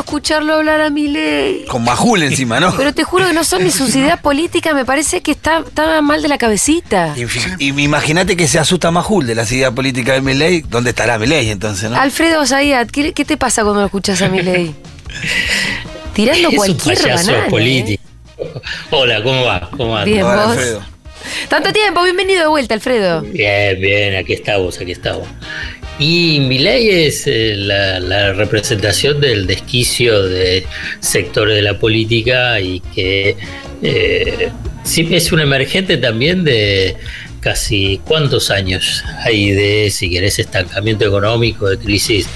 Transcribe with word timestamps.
escucharlo 0.00 0.54
hablar 0.54 0.80
a 0.80 0.90
mi 0.90 1.08
ley. 1.08 1.64
Con 1.68 1.84
Majul 1.84 2.22
encima, 2.22 2.60
¿no? 2.60 2.74
Pero 2.76 2.92
te 2.92 3.04
juro 3.04 3.26
que 3.26 3.32
no 3.32 3.44
son 3.44 3.64
ni 3.64 3.70
sus 3.70 3.94
ideas 3.94 4.20
políticas, 4.22 4.74
me 4.74 4.84
parece 4.84 5.20
que 5.22 5.30
está, 5.32 5.58
está 5.60 6.00
mal 6.02 6.22
de 6.22 6.28
la 6.28 6.38
cabecita. 6.38 7.14
Y, 7.16 7.64
y 7.64 7.82
imagínate 7.82 8.36
que 8.36 8.48
se 8.48 8.58
asusta 8.58 8.90
Majul 8.90 9.26
de 9.26 9.34
las 9.34 9.50
ideas 9.52 9.72
políticas 9.72 10.16
de 10.16 10.20
Milei. 10.22 10.62
¿Dónde 10.62 10.90
estará 10.90 11.18
Milei 11.18 11.50
entonces, 11.50 11.90
no? 11.90 11.96
Alfredo 12.00 12.44
Zayat, 12.46 12.90
¿qué, 12.90 13.12
qué 13.12 13.24
te 13.24 13.36
pasa 13.36 13.62
cuando 13.62 13.80
lo 13.80 13.86
escuchas 13.86 14.20
a 14.22 14.28
mi 14.28 14.42
ley? 14.42 14.74
Tirando 16.14 16.40
Es 16.40 16.46
un 16.48 16.56
cualquier 16.56 16.98
payaso 16.98 17.26
banana. 17.26 17.46
¿eh? 17.46 17.50
político. 17.50 18.02
Hola, 18.90 19.22
¿cómo 19.22 19.44
va? 19.44 19.68
¿Cómo 19.76 19.90
va? 19.90 20.04
Bien, 20.04 20.22
Hola, 20.24 20.46
vos. 20.46 20.52
Alfredo. 20.56 20.82
Tanto 21.48 21.72
tiempo, 21.72 22.02
bienvenido 22.02 22.40
de 22.40 22.46
vuelta, 22.48 22.74
Alfredo. 22.74 23.20
Bien, 23.22 23.78
bien, 23.80 24.16
aquí 24.16 24.32
estamos, 24.32 24.78
aquí 24.80 24.92
estamos. 24.92 25.28
Y 26.00 26.40
mi 26.40 26.58
ley 26.58 26.88
es 26.88 27.26
eh, 27.26 27.54
la, 27.56 28.00
la 28.00 28.32
representación 28.32 29.20
del 29.20 29.46
desquicio 29.46 30.22
de 30.24 30.64
sectores 31.00 31.54
de 31.54 31.62
la 31.62 31.78
política 31.78 32.58
y 32.58 32.80
que 32.94 33.36
eh, 33.82 34.48
sí 34.82 35.06
es 35.12 35.30
un 35.30 35.40
emergente 35.40 35.98
también 35.98 36.42
de 36.42 36.96
casi 37.40 38.00
cuántos 38.04 38.50
años 38.50 39.04
hay 39.24 39.50
de, 39.52 39.90
si 39.90 40.10
querés, 40.10 40.38
estancamiento 40.38 41.04
económico, 41.06 41.68
de 41.68 41.78
crisis, 41.78 42.26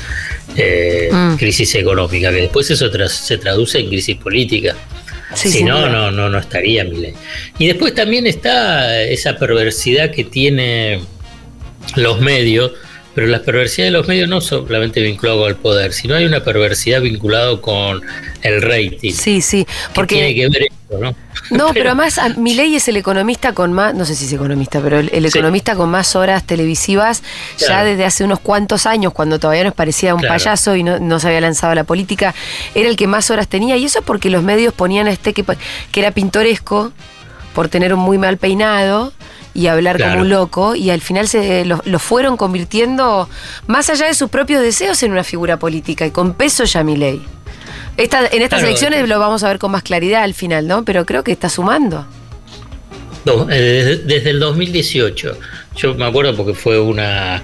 eh, 0.57 1.09
Mm. 1.11 1.37
crisis 1.37 1.75
económica, 1.75 2.31
que 2.31 2.43
después 2.43 2.71
eso 2.71 2.91
se 3.09 3.39
traduce 3.39 3.79
en 3.79 3.89
crisis 3.89 4.17
política. 4.17 4.77
Sí, 5.35 5.49
si 5.51 5.65
no, 5.65 5.89
no, 5.89 6.11
no, 6.11 6.29
no 6.29 6.39
estaría 6.39 6.85
mi 6.85 6.97
ley. 6.97 7.15
Y 7.59 7.67
después 7.67 7.95
también 7.95 8.27
está 8.27 9.03
esa 9.03 9.37
perversidad 9.37 10.11
que 10.11 10.25
tiene 10.25 11.01
los 11.97 12.21
medios, 12.21 12.73
pero 13.15 13.27
la 13.29 13.41
perversidad 13.43 13.87
de 13.87 13.91
los 13.93 14.09
medios 14.09 14.29
no 14.29 14.41
solamente 14.41 15.01
vinculado 15.01 15.45
al 15.47 15.57
poder, 15.57 15.93
sino 15.93 16.15
hay 16.15 16.25
una 16.25 16.43
perversidad 16.43 17.01
vinculado 17.01 17.61
con 17.61 18.03
el 18.43 18.61
rating. 18.63 19.13
Sí, 19.13 19.41
sí, 19.41 19.65
que 19.65 19.73
tiene 19.73 19.93
porque... 19.95 20.35
que 20.35 20.49
ver 20.49 20.63
esto, 20.71 20.99
¿no? 20.99 21.15
No, 21.51 21.71
pero 21.75 21.91
además 21.91 22.19
mi 22.37 22.55
ley 22.55 22.75
es 22.77 22.89
el 22.89 22.97
economista 22.97 23.53
con 23.53 23.73
más, 23.73 23.95
no 23.95 24.05
sé 24.05 24.15
si 24.15 24.25
es 24.25 24.33
economista, 24.33 24.81
pero 24.81 24.99
el, 24.99 25.11
el 25.13 25.31
Sí. 25.31 25.39
economista 25.39 25.75
con 25.77 25.91
más 25.91 26.17
horas 26.17 26.45
televisivas 26.45 27.23
ya 27.59 27.85
desde 27.85 28.05
hace 28.05 28.25
unos 28.25 28.41
cuantos 28.41 28.87
años, 28.87 29.13
cuando 29.13 29.39
todavía 29.39 29.65
nos 29.65 29.75
parecía 29.75 30.15
un 30.15 30.21
Claro. 30.21 30.35
payaso 30.35 30.75
y 30.77 30.83
no, 30.83 30.99
no 30.99 31.21
se 31.21 31.29
había 31.29 31.41
lanzado 31.41 31.73
a 31.73 31.75
la 31.77 31.85
política, 31.85 32.35
era 32.75 32.89
el 32.89 32.97
que 32.97 33.07
más 33.07 33.31
horas 33.31 33.49
tenía. 33.49 33.77
Y 33.77 33.85
eso 33.85 34.01
es 34.01 34.05
porque 34.05 34.31
los 34.31 34.43
medios 34.43 34.73
ponían 34.75 35.07
a 35.07 35.13
este 35.13 35.33
que, 35.33 35.45
que 35.93 36.01
era 36.01 36.11
pintoresco 36.11 36.93
por 37.55 37.69
tener 37.69 37.95
un 37.95 38.01
muy 38.01 38.19
mal 38.19 38.37
peinado 38.39 39.13
y 39.55 39.69
hablar 39.69 39.97
Claro. 39.97 40.13
como 40.13 40.23
un 40.25 40.29
loco, 40.31 40.75
y 40.75 40.91
al 40.91 41.01
final 41.01 41.29
se 41.29 41.65
lo, 41.65 41.81
lo 41.85 41.99
fueron 41.99 42.37
convirtiendo, 42.37 43.29
más 43.69 43.89
allá 43.91 44.07
de 44.07 44.15
sus 44.15 44.29
propios 44.29 44.61
deseos, 44.63 45.03
en 45.03 45.13
una 45.13 45.25
figura 45.25 45.59
política, 45.59 46.05
y 46.07 46.11
con 46.11 46.35
peso 46.35 46.65
ya 46.65 46.83
mi 46.85 46.97
ley. 46.97 47.23
Esta, 47.97 48.21
en 48.27 48.43
estas 48.43 48.59
Claro. 48.59 48.67
elecciones 48.67 49.09
lo 49.09 49.19
vamos 49.21 49.45
a 49.45 49.49
ver 49.49 49.59
con 49.61 49.71
más 49.71 49.85
claridad 49.85 50.25
al 50.25 50.35
final, 50.35 50.67
¿no? 50.67 50.85
Pero 50.85 51.07
creo 51.07 51.23
que 51.23 51.31
está 51.33 51.49
sumando. 51.49 52.05
No, 53.25 53.49
eh, 53.51 53.55
desde, 53.59 53.97
desde 53.99 54.31
el 54.31 54.41
2018. 54.41 55.39
Yo 55.77 55.95
me 55.95 56.05
acuerdo 56.05 56.37
porque 56.37 56.53
fue 56.55 56.79
una, 56.79 57.43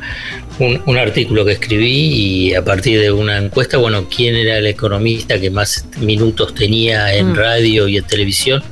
un, 0.58 0.82
un 0.84 0.98
artículo 0.98 1.44
que 1.44 1.52
escribí 1.52 2.48
y 2.48 2.54
a 2.54 2.62
partir 2.64 3.00
de 3.00 3.10
una 3.10 3.38
encuesta, 3.38 3.78
bueno, 3.78 4.06
quién 4.14 4.36
era 4.36 4.58
el 4.58 4.66
economista 4.66 5.40
que 5.40 5.50
más 5.50 5.86
minutos 6.00 6.54
tenía 6.54 7.14
en 7.14 7.32
Mm. 7.32 7.34
radio 7.36 7.88
y 7.88 7.96
en 7.96 8.04
televisión 8.04 8.62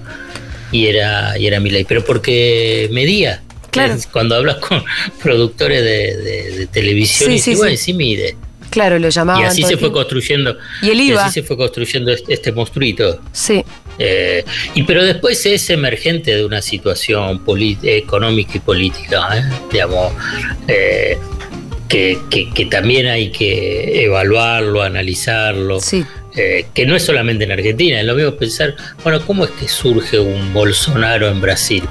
y 0.73 0.87
era 0.87 1.39
y 1.39 1.47
era 1.47 1.61
Milei, 1.61 1.85
pero 1.85 2.05
porque 2.05 2.89
medía. 2.93 3.43
Claro. 3.71 3.97
Cuando 4.13 4.35
hablas 4.37 4.57
con 4.69 4.83
productores 5.23 5.83
de, 5.83 6.17
de- 6.17 6.51
de 6.59 6.67
televisión 6.67 7.31
Sí, 7.31 7.37
y 7.37 7.39
sí, 7.39 7.55
sí, 7.57 7.63
sí. 7.71 7.77
sí 7.77 7.93
mide. 7.95 8.37
Claro, 8.71 8.99
lo 8.99 9.09
Y 9.09 9.11
llamaban. 9.11 9.45
así 9.45 9.63
todo 9.63 9.71
se 9.71 9.77
fue 9.79 9.93
construyendo. 9.93 10.57
Y 10.83 10.91
el 10.91 11.01
y 11.01 11.09
IVA. 11.11 11.25
así 11.27 11.41
se 11.41 11.47
fue 11.47 11.57
construyendo 11.57 12.13
este, 12.13 12.35
este 12.35 12.53
monstruito. 12.53 13.21
Sí, 13.33 13.65
Eh, 13.99 14.45
y 14.75 14.83
pero 14.85 15.03
después 15.03 15.45
es 15.47 15.71
emergente 15.71 16.37
de 16.37 16.45
una 16.45 16.61
situación 16.63 17.43
económica 17.83 18.53
y 18.55 18.61
política, 18.61 19.39
¿eh? 19.39 19.43
digamos, 19.73 20.13
eh, 20.69 21.17
que, 21.89 22.19
que- 22.31 22.51
que 22.53 22.67
también 22.67 23.07
hay 23.07 23.31
que 23.33 24.05
evaluarlo, 24.05 24.83
analizarlo, 24.83 25.81
sí. 25.81 26.05
Eh, 26.37 26.67
que 26.75 26.87
no 26.87 26.95
es 26.97 27.05
solamente 27.05 27.45
en 27.45 27.53
Argentina, 27.53 28.01
es 28.01 28.07
lo 28.07 28.15
mismo 28.15 28.33
pensar, 28.33 28.75
bueno, 29.03 29.21
¿cómo 29.27 29.45
es 29.45 29.51
que 29.53 29.69
surge 29.69 30.19
un 30.19 30.53
Bolsonaro 30.53 31.29
en 31.29 31.41
Brasil? 31.41 31.83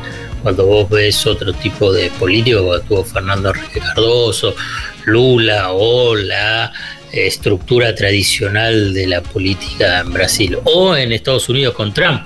Cuando 0.44 0.66
vos 0.66 0.90
ves 0.90 1.26
otro 1.26 1.52
tipo 1.54 1.92
de 1.92 2.10
político, 2.12 2.60
como 2.60 2.80
tuvo 2.82 3.04
Fernando 3.04 3.50
Enrique 3.50 3.80
Cardoso, 3.80 4.56
Lula 5.06 5.72
o 5.72 6.16
la 6.16 6.72
estructura 7.12 7.96
tradicional 7.96 8.94
de 8.94 9.08
la 9.08 9.22
política 9.22 10.00
en 10.02 10.14
Brasil, 10.14 10.58
o 10.66 10.96
en 10.96 11.12
Estados 11.12 11.50
Unidos 11.50 11.74
con 11.74 11.94
Trump. 11.94 12.22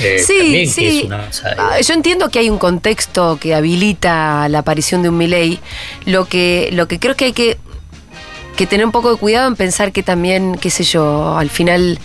eh, 0.00 0.18
Sí, 0.18 0.66
sí. 0.66 1.02
una. 1.04 1.28
Ah, 1.58 1.80
Yo 1.80 1.94
entiendo 1.94 2.28
que 2.30 2.38
hay 2.38 2.48
un 2.48 2.58
contexto 2.58 3.38
que 3.40 3.54
habilita 3.54 4.48
la 4.48 4.60
aparición 4.60 5.02
de 5.02 5.08
un 5.10 5.18
Milei. 5.18 5.58
Lo 6.06 6.24
que, 6.26 6.70
lo 6.72 6.88
que 6.88 6.98
creo 6.98 7.14
que 7.16 7.26
hay 7.26 7.32
que, 7.32 7.58
que 8.56 8.66
tener 8.66 8.84
un 8.86 8.92
poco 8.92 9.10
de 9.12 9.16
cuidado 9.16 9.48
en 9.48 9.56
pensar 9.56 9.92
que 9.92 10.02
también, 10.02 10.56
qué 10.56 10.70
sé 10.70 10.84
yo, 10.84 11.36
al 11.36 11.50
final 11.50 11.98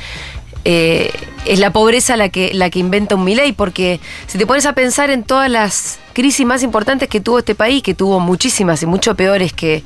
eh, 0.65 1.11
es 1.45 1.59
la 1.59 1.71
pobreza 1.71 2.17
la 2.17 2.29
que, 2.29 2.53
la 2.53 2.69
que 2.69 2.79
inventa 2.79 3.15
un 3.15 3.23
Milei, 3.23 3.53
porque 3.53 3.99
si 4.27 4.37
te 4.37 4.45
pones 4.45 4.65
a 4.65 4.73
pensar 4.73 5.09
en 5.09 5.23
todas 5.23 5.49
las 5.49 5.99
crisis 6.13 6.45
más 6.45 6.63
importantes 6.63 7.09
que 7.09 7.21
tuvo 7.21 7.39
este 7.39 7.55
país, 7.55 7.81
que 7.83 7.93
tuvo 7.93 8.19
muchísimas 8.19 8.81
y 8.83 8.85
mucho 8.85 9.15
peores 9.15 9.53
que, 9.53 9.83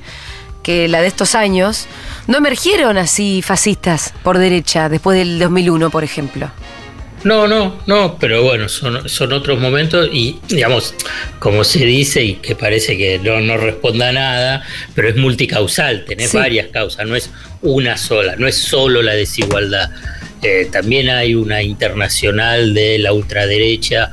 que 0.63 0.87
la 0.87 1.01
de 1.01 1.07
estos 1.07 1.35
años, 1.35 1.87
no 2.27 2.37
emergieron 2.37 2.97
así 2.97 3.41
fascistas 3.41 4.13
por 4.23 4.37
derecha 4.37 4.89
después 4.89 5.17
del 5.17 5.39
2001, 5.39 5.89
por 5.89 6.03
ejemplo. 6.03 6.49
No, 7.23 7.47
no, 7.47 7.79
no, 7.85 8.17
pero 8.19 8.41
bueno, 8.43 8.67
son, 8.67 9.07
son 9.07 9.31
otros 9.33 9.59
momentos 9.59 10.09
y, 10.11 10.39
digamos, 10.47 10.95
como 11.37 11.63
se 11.63 11.85
dice 11.85 12.23
y 12.23 12.33
que 12.35 12.55
parece 12.55 12.97
que 12.97 13.19
no, 13.19 13.39
no 13.41 13.57
responda 13.57 14.09
a 14.09 14.11
nada, 14.11 14.63
pero 14.95 15.07
es 15.09 15.15
multicausal, 15.17 16.03
tenés 16.05 16.31
Sí. 16.31 16.37
varias 16.37 16.67
causas, 16.69 17.05
no 17.07 17.15
es 17.15 17.29
una 17.61 17.95
sola, 17.97 18.35
no 18.37 18.47
es 18.47 18.55
solo 18.55 19.03
la 19.03 19.13
desigualdad. 19.13 19.91
Eh, 20.41 20.67
también 20.71 21.09
hay 21.11 21.35
una 21.35 21.61
internacional 21.61 22.73
de 22.73 22.97
la 22.97 23.13
ultraderecha 23.13 24.09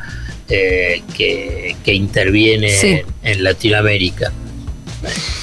eh, 0.51 1.03
que, 1.17 1.77
que 1.83 1.95
interviene 1.95 2.69
Sí. 2.71 2.89
en, 2.89 3.05
en 3.23 3.45
Latinoamérica. 3.45 4.33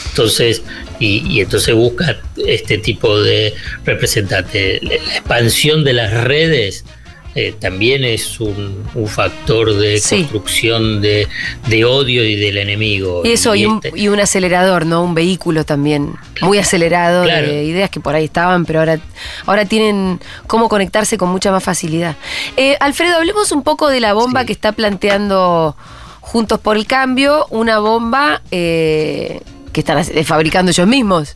Entonces, 0.10 0.62
y, 1.00 1.24
y 1.28 1.42
entonces 1.42 1.74
busca 1.76 2.20
este 2.46 2.78
tipo 2.78 3.20
de 3.22 3.54
representante. 3.86 4.80
La 4.84 4.94
expansión 4.96 5.84
de 5.84 5.94
las 5.94 6.14
redes 6.24 6.86
eh, 7.36 7.54
también 7.60 8.04
es 8.06 8.40
un, 8.40 8.84
un 8.96 9.08
factor 9.08 9.74
de 9.76 10.00
Sí. 10.00 10.20
construcción 10.20 11.02
de, 11.02 11.28
de 11.68 11.84
odio 11.86 12.24
y 12.24 12.36
del 12.36 12.58
enemigo. 12.58 13.22
Y 13.26 13.32
eso, 13.34 13.54
y 13.56 13.66
un, 13.66 13.82
este- 13.84 13.92
y 14.00 14.08
un 14.08 14.20
acelerador, 14.22 14.86
¿no? 14.86 15.04
Un 15.04 15.14
vehículo 15.14 15.66
también 15.66 16.14
muy 16.42 16.58
acelerado 16.58 17.24
Claro. 17.26 17.48
de 17.48 17.64
ideas 17.66 17.90
que 17.90 18.00
por 18.00 18.16
ahí 18.16 18.26
estaban, 18.26 18.66
pero 18.66 18.80
ahora, 18.80 19.00
ahora 19.46 19.66
tienen 19.66 20.20
cómo 20.48 20.70
conectarse 20.70 21.18
con 21.18 21.30
mucha 21.30 21.52
más 21.52 21.64
facilidad. 21.64 22.16
Eh, 22.56 22.78
Alfredo, 22.80 23.18
hablemos 23.18 23.52
un 23.52 23.64
poco 23.64 23.90
de 23.90 24.00
la 24.00 24.14
bomba 24.14 24.42
Sí. 24.42 24.48
que 24.48 24.54
está 24.54 24.72
planteando 24.72 25.76
Juntos 26.22 26.60
por 26.60 26.76
el 26.78 26.88
Cambio, 26.88 27.46
una 27.50 27.80
bomba 27.80 28.42
eh, 28.50 29.42
que 29.74 29.82
están 29.82 29.98
hace- 29.98 30.24
fabricando 30.24 30.72
ellos 30.72 30.88
mismos, 30.88 31.36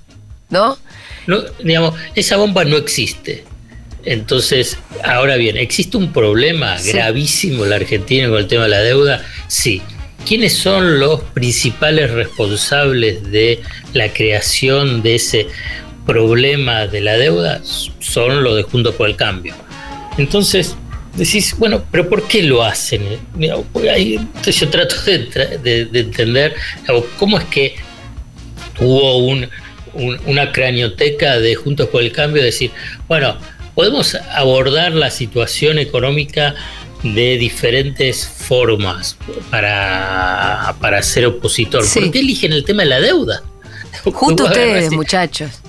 ¿no? 0.50 0.78
No, 1.28 1.38
digamos, 1.64 1.94
esa 2.16 2.38
bomba 2.38 2.64
no 2.64 2.78
existe. 2.78 3.44
Entonces, 4.06 4.78
ahora 5.04 5.36
bien, 5.36 5.58
¿existe 5.58 5.98
un 5.98 6.12
problema 6.14 6.78
Sí. 6.78 6.92
gravísimo 6.94 7.64
en 7.66 7.70
la 7.72 7.76
Argentina 7.78 8.30
con 8.30 8.38
el 8.40 8.48
tema 8.48 8.64
de 8.64 8.70
la 8.70 8.80
deuda? 8.82 9.24
Sí. 9.48 9.82
¿Quiénes 10.28 10.54
son 10.54 11.00
los 11.00 11.22
principales 11.22 12.12
responsables 12.12 13.30
de 13.32 13.62
la 13.94 14.10
creación 14.14 15.02
de 15.02 15.16
ese 15.16 15.48
problema 16.06 16.88
de 16.88 17.02
la 17.02 17.18
deuda? 17.18 17.62
Son 18.00 18.44
los 18.44 18.56
de 18.56 18.64
Juntos 18.64 18.96
por 18.96 19.10
el 19.10 19.16
Cambio. 19.16 19.56
Entonces, 20.18 20.76
decís, 21.16 21.56
bueno, 21.58 21.84
pero 21.92 22.08
¿por 22.10 22.28
qué 22.28 22.44
lo 22.44 22.64
hacen? 22.64 23.02
Ahí- 23.92 24.16
entonces 24.16 24.60
yo 24.60 24.70
trato 24.70 24.96
de, 25.06 25.58
de- 25.64 25.86
de 25.86 26.00
entender 26.00 26.54
cómo 27.18 27.38
es 27.38 27.46
que 27.46 27.76
hubo 28.80 29.18
un, 29.18 29.48
un- 29.94 30.20
una 30.26 30.52
cranioteca 30.52 31.40
de 31.40 31.56
Juntos 31.56 31.88
por 31.88 32.02
el 32.02 32.12
Cambio, 32.12 32.44
decir, 32.44 32.72
bueno, 33.08 33.38
podemos 33.80 34.14
abordar 34.34 34.92
la 34.92 35.10
situación 35.10 35.80
económica 35.80 36.54
de 37.02 37.38
diferentes 37.38 38.28
formas 38.28 39.16
para, 39.50 40.76
para 40.82 41.02
ser 41.02 41.28
opositor. 41.28 41.86
Sí. 41.86 42.02
¿Por 42.02 42.12
qué 42.12 42.20
eligen 42.20 42.52
el 42.52 42.66
tema 42.66 42.84
de 42.84 42.90
la 42.90 43.00
deuda? 43.00 43.42
Justo 44.04 44.44
ustedes, 44.48 44.92
muchachos. 44.92 45.62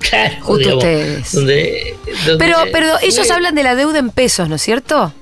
Claro, 0.00 0.34
Justo 0.40 0.58
digamos, 0.58 0.82
ustedes. 0.84 1.32
donde- 1.32 1.96
donde 2.26 2.44
Pero, 2.44 2.58
pero 2.72 2.88
ellos 3.02 3.30
hablan 3.30 3.54
de 3.54 3.62
la 3.62 3.76
deuda 3.76 4.00
en 4.00 4.10
pesos, 4.10 4.48
¿no 4.48 4.56
es 4.56 4.62
cierto? 4.62 5.14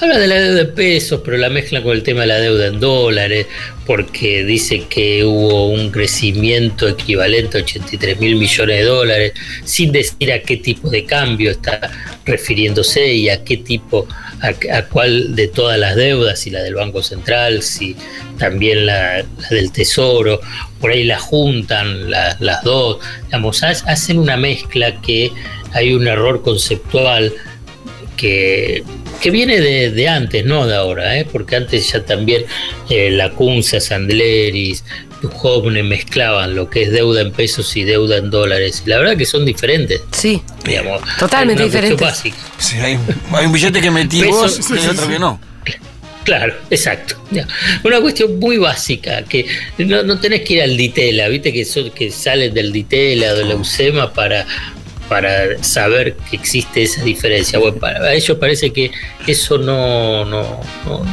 Habla 0.00 0.18
de 0.18 0.26
la 0.26 0.40
deuda 0.40 0.60
en 0.62 0.74
pesos, 0.74 1.20
pero 1.24 1.36
la 1.36 1.48
mezcla 1.48 1.82
con 1.82 1.92
el 1.92 2.02
tema 2.02 2.22
de 2.22 2.26
la 2.28 2.38
deuda 2.38 2.66
en 2.66 2.80
dólares, 2.80 3.46
porque 3.86 4.44
dice 4.44 4.84
que 4.88 5.24
hubo 5.24 5.68
un 5.68 5.90
crecimiento 5.90 6.88
equivalente 6.88 7.58
a 7.58 7.62
83 7.62 8.18
mil 8.20 8.36
millones 8.36 8.78
de 8.78 8.84
dólares, 8.84 9.32
sin 9.64 9.92
decir 9.92 10.32
a 10.32 10.40
qué 10.40 10.56
tipo 10.56 10.88
de 10.90 11.04
cambio 11.04 11.50
está 11.50 11.90
refiriéndose 12.24 13.12
y 13.14 13.28
a 13.28 13.42
qué 13.44 13.58
tipo, 13.58 14.06
a, 14.40 14.82
cuál 14.82 15.34
de 15.34 15.48
todas 15.48 15.78
las 15.78 15.96
deudas, 15.96 16.40
si 16.40 16.50
la 16.50 16.62
del 16.62 16.74
Banco 16.74 17.02
Central, 17.02 17.62
si 17.62 17.96
también 18.38 18.86
la, 18.86 19.24
del 19.50 19.72
Tesoro, 19.72 20.40
por 20.80 20.90
ahí 20.90 21.04
la 21.04 21.18
juntan 21.18 22.10
las 22.10 22.62
dos, 22.64 22.98
hacen 23.86 24.18
una 24.18 24.36
mezcla 24.36 25.00
que 25.00 25.30
hay 25.72 25.94
un 25.94 26.06
error 26.06 26.42
conceptual 26.42 27.32
que, 28.16 28.84
viene 29.30 29.60
de, 29.60 30.08
antes, 30.08 30.44
no 30.44 30.66
de 30.66 30.74
ahora, 30.74 31.18
¿eh? 31.18 31.26
porque 31.30 31.56
antes 31.56 31.92
ya 31.92 32.04
también 32.04 32.44
eh, 32.90 33.10
la 33.10 33.30
Cunza, 33.30 33.80
Sandleris, 33.80 34.84
jóvenes 35.28 35.84
mezclaban 35.84 36.54
lo 36.54 36.68
que 36.68 36.82
es 36.82 36.90
deuda 36.90 37.20
en 37.20 37.32
pesos 37.32 37.76
y 37.76 37.84
deuda 37.84 38.16
en 38.16 38.30
dólares. 38.30 38.82
La 38.86 38.98
verdad 38.98 39.16
que 39.16 39.26
son 39.26 39.44
diferentes. 39.44 40.00
Sí, 40.10 40.42
totalmente 41.18 41.64
diferentes. 41.64 42.22
Sí, 42.58 42.76
hay, 42.78 42.98
un 43.44 43.52
billete 43.52 43.80
que 43.80 43.90
metí 43.90 44.24
vos 44.24 44.60
y 44.70 44.86
otro 44.86 45.08
que 45.08 45.18
no. 45.18 45.40
Claro, 46.24 46.54
exacto. 46.70 47.16
Una 47.82 48.00
cuestión 48.00 48.38
muy 48.38 48.56
básica, 48.56 49.24
que 49.24 49.46
no, 49.78 50.18
tenés 50.20 50.42
que 50.42 50.54
ir 50.54 50.62
al 50.62 50.76
Ditela, 50.76 51.28
viste 51.28 51.52
que, 51.52 51.66
que 51.94 52.10
salen 52.10 52.54
del 52.54 52.72
Ditela 52.72 53.32
o 53.32 53.36
de 53.36 53.44
la 53.44 53.56
UCEMA 53.56 54.12
para, 54.12 54.46
para 55.12 55.62
saber 55.62 56.16
que 56.30 56.36
existe 56.36 56.84
esa 56.84 57.02
diferencia. 57.04 57.58
Bueno, 57.58 57.76
para, 57.76 58.02
a 58.02 58.14
ellos 58.14 58.38
parece 58.38 58.72
que 58.72 58.90
eso 59.26 59.58
no, 59.58 60.24
no, 60.24 60.62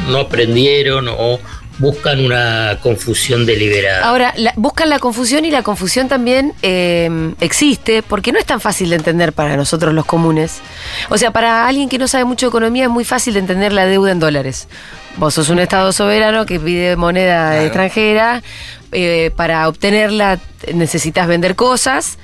no, 0.07 0.17
aprendieron 0.17 1.09
o 1.09 1.37
buscan 1.79 2.23
una 2.23 2.79
confusión 2.81 3.45
deliberada. 3.45 4.07
Ahora, 4.07 4.33
buscan 4.55 4.89
la 4.89 4.99
confusión 4.99 5.43
y 5.43 5.51
la 5.51 5.63
confusión 5.63 6.07
también 6.07 6.53
eh, 6.61 7.33
existe 7.41 8.01
porque 8.01 8.31
no 8.31 8.39
es 8.39 8.45
tan 8.45 8.61
fácil 8.61 8.89
de 8.89 8.95
entender 8.95 9.33
para 9.33 9.57
nosotros 9.57 9.93
los 9.93 10.05
comunes. 10.05 10.61
O 11.09 11.17
sea, 11.17 11.31
para 11.31 11.67
alguien 11.67 11.89
que 11.89 11.97
no 11.97 12.07
sabe 12.07 12.23
mucho 12.23 12.45
de 12.45 12.51
economía 12.51 12.85
es 12.85 12.89
muy 12.89 13.03
fácil 13.03 13.33
de 13.33 13.41
entender 13.41 13.73
la 13.73 13.85
deuda 13.85 14.13
en 14.13 14.19
dólares. 14.19 14.69
Vos 15.17 15.33
sos 15.33 15.49
un 15.49 15.59
Estado 15.59 15.91
soberano 15.91 16.45
que 16.45 16.57
pide 16.57 16.95
moneda 16.95 17.65
extranjera, 17.65 18.43
eh, 18.93 19.31
para 19.35 19.67
obtenerla 19.67 20.39
necesitas 20.73 21.27
vender 21.27 21.55
cosas 21.55 22.17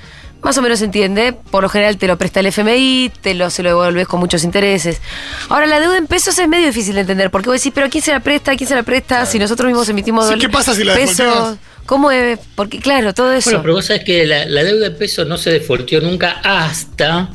más 0.46 0.56
o 0.58 0.62
menos 0.62 0.78
se 0.78 0.84
entiende. 0.84 1.34
Por 1.50 1.64
lo 1.64 1.68
general 1.68 1.96
te 1.98 2.06
lo 2.06 2.16
presta 2.16 2.38
el 2.38 2.46
FMI, 2.46 3.10
te 3.20 3.34
lo, 3.34 3.50
se 3.50 3.64
lo 3.64 3.70
devuelves 3.70 4.06
con 4.06 4.20
muchos 4.20 4.44
intereses. 4.44 5.00
Ahora, 5.48 5.66
la 5.66 5.80
deuda 5.80 5.98
en 5.98 6.06
pesos 6.06 6.38
es 6.38 6.46
medio 6.46 6.66
difícil 6.68 6.94
de 6.94 7.00
entender, 7.00 7.32
porque 7.32 7.48
vos 7.48 7.58
decís, 7.58 7.72
pero 7.74 7.90
¿quién 7.90 8.04
se 8.04 8.12
la 8.12 8.20
presta? 8.20 8.56
¿Quién 8.56 8.68
se 8.68 8.76
la 8.76 8.84
presta? 8.84 9.26
Si 9.26 9.40
nosotros 9.40 9.66
mismos 9.66 9.88
emitimos 9.88 10.30
¿Qué 10.40 10.48
pasa 10.48 10.72
si 10.72 10.84
la 10.84 10.94
pesos? 10.94 11.56
¿Cómo 11.84 12.12
es? 12.12 12.38
Porque, 12.54 12.78
claro, 12.78 13.12
todo 13.12 13.32
eso. 13.32 13.50
Bueno, 13.50 13.62
pero 13.62 13.74
vos 13.74 13.86
sabés 13.86 14.04
que 14.04 14.24
la, 14.24 14.62
deuda 14.62 14.86
en 14.86 14.96
pesos 14.96 15.26
no 15.26 15.36
se 15.36 15.50
defolteó 15.50 16.00
nunca 16.00 16.40
hasta 16.44 17.28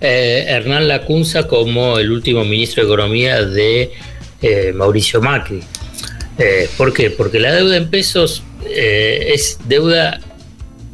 eh, 0.00 0.46
Hernán 0.48 0.88
Lacunza 0.88 1.46
como 1.46 1.98
el 1.98 2.10
último 2.10 2.42
ministro 2.46 2.82
de 2.82 2.88
Economía 2.88 3.44
de 3.44 3.92
eh, 4.40 4.72
Mauricio 4.74 5.20
Macri. 5.20 5.62
Eh, 6.38 6.70
¿Por 6.78 6.94
qué? 6.94 7.10
Porque 7.10 7.38
la 7.38 7.52
deuda 7.52 7.76
en 7.76 7.90
pesos 7.90 8.42
es 8.64 9.58
deuda 9.66 10.20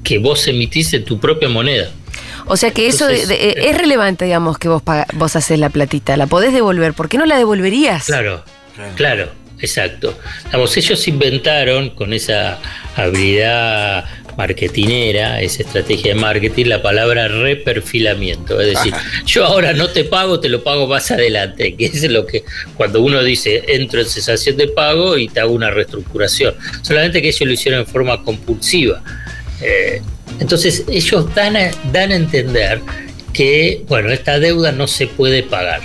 que 0.02 0.18
vos 0.18 0.46
emitís 0.48 0.92
en 0.94 1.04
tu 1.04 1.18
propia 1.18 1.48
moneda. 1.48 1.90
O 2.46 2.56
sea 2.56 2.72
que 2.72 2.86
eso 2.86 3.08
eh, 3.08 3.54
es 3.56 3.78
relevante, 3.78 4.24
digamos, 4.24 4.58
que 4.58 4.68
vos, 4.68 4.82
vos 5.14 5.36
haces 5.36 5.58
la 5.58 5.70
platita. 5.70 6.16
La 6.16 6.26
podés 6.26 6.52
devolver. 6.52 6.92
¿Por 6.92 7.08
qué 7.08 7.18
no 7.18 7.26
la 7.26 7.36
devolverías? 7.36 8.04
Claro, 8.04 8.44
claro, 8.96 9.30
exacto. 9.60 10.18
Digamos, 10.46 10.76
ellos 10.76 11.06
inventaron 11.08 11.90
con 11.90 12.12
esa 12.12 12.58
habilidad 12.96 14.04
marketinera, 14.36 15.40
esa 15.40 15.62
estrategia 15.62 16.14
de 16.14 16.20
marketing, 16.20 16.66
la 16.66 16.82
palabra 16.82 17.28
reperfilamiento. 17.28 18.60
Es 18.60 18.68
decir, 18.68 18.94
yo 19.26 19.44
ahora 19.44 19.72
no 19.72 19.88
te 19.88 20.04
pago, 20.04 20.40
te 20.40 20.48
lo 20.48 20.62
pago 20.62 20.86
más 20.86 21.10
adelante, 21.10 21.74
que 21.76 21.86
es 21.86 22.10
lo 22.10 22.26
que 22.26 22.44
cuando 22.76 23.02
uno 23.02 23.22
dice 23.22 23.62
entro 23.68 24.00
en 24.00 24.06
cesación 24.06 24.56
de 24.56 24.68
pago 24.68 25.18
y 25.18 25.28
te 25.28 25.40
hago 25.40 25.52
una 25.52 25.70
reestructuración. 25.70 26.54
Solamente 26.82 27.22
que 27.22 27.28
ellos 27.28 27.46
lo 27.46 27.52
hicieron 27.52 27.80
en 27.80 27.86
forma 27.86 28.22
compulsiva. 28.22 29.02
Eh, 29.62 30.02
entonces 30.40 30.84
ellos 30.88 31.32
dan 31.34 31.56
a, 31.56 31.70
dan 31.92 32.12
entender 32.12 32.80
que, 33.32 33.84
bueno, 33.88 34.10
esta 34.10 34.38
deuda 34.38 34.72
no 34.72 34.86
se 34.86 35.06
puede 35.06 35.42
pagar. 35.42 35.80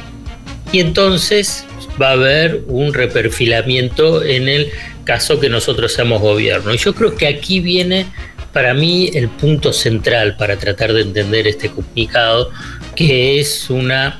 Y 0.72 0.80
entonces 0.80 1.66
va 2.02 2.10
a 2.10 2.14
haber 2.14 2.64
un 2.68 2.94
reperfilamiento 2.94 4.24
en 4.24 4.50
el 4.50 4.70
caso 5.04 5.40
que 5.40 5.50
nosotros 5.50 5.94
seamos 5.94 6.22
gobierno. 6.22 6.74
Y 6.74 6.78
yo 6.78 6.94
creo 6.94 7.16
que 7.16 7.28
aquí 7.28 7.60
viene 7.60 8.06
para 8.52 8.74
mí 8.74 9.10
el 9.14 9.30
punto 9.30 9.72
central 9.72 10.36
para 10.36 10.58
tratar 10.58 10.94
de 10.94 11.02
entender 11.02 11.48
este 11.48 11.70
comunicado, 11.70 12.50
que 12.96 13.40
es 13.40 13.70
una, 13.70 14.20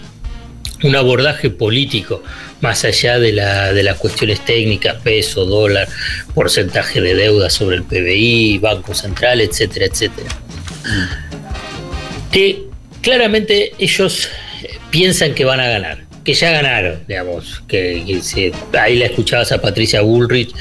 un 0.83 0.95
abordaje 0.95 1.50
político 1.50 2.24
más 2.62 2.83
allá 2.86 3.19
de, 3.19 3.33
la, 3.33 3.74
de 3.74 3.83
las 3.83 3.98
cuestiones 3.98 4.44
técnicas, 4.44 4.95
peso, 5.01 5.45
dólar, 5.45 5.88
porcentaje 6.33 7.01
de 7.01 7.15
deuda 7.15 7.50
sobre 7.50 7.77
el 7.77 7.83
PBI, 7.83 8.57
Banco 8.59 8.94
Central, 8.94 9.42
etcétera, 9.42 9.86
etcétera. 9.86 10.30
Que 12.31 12.63
claramente 13.01 13.74
ellos 13.77 14.30
piensan 14.89 15.33
que 15.33 15.45
van 15.45 15.59
a 15.59 15.68
ganar, 15.68 16.06
que 16.24 16.33
ya 16.33 16.51
ganaron, 16.51 17.04
digamos, 17.07 17.63
que, 17.68 18.21
ahí 18.80 18.98
la 18.98 19.06
escuchabas 19.06 19.51
a 19.51 19.62
Patricia 19.62 20.01
Bullrich 20.01 20.54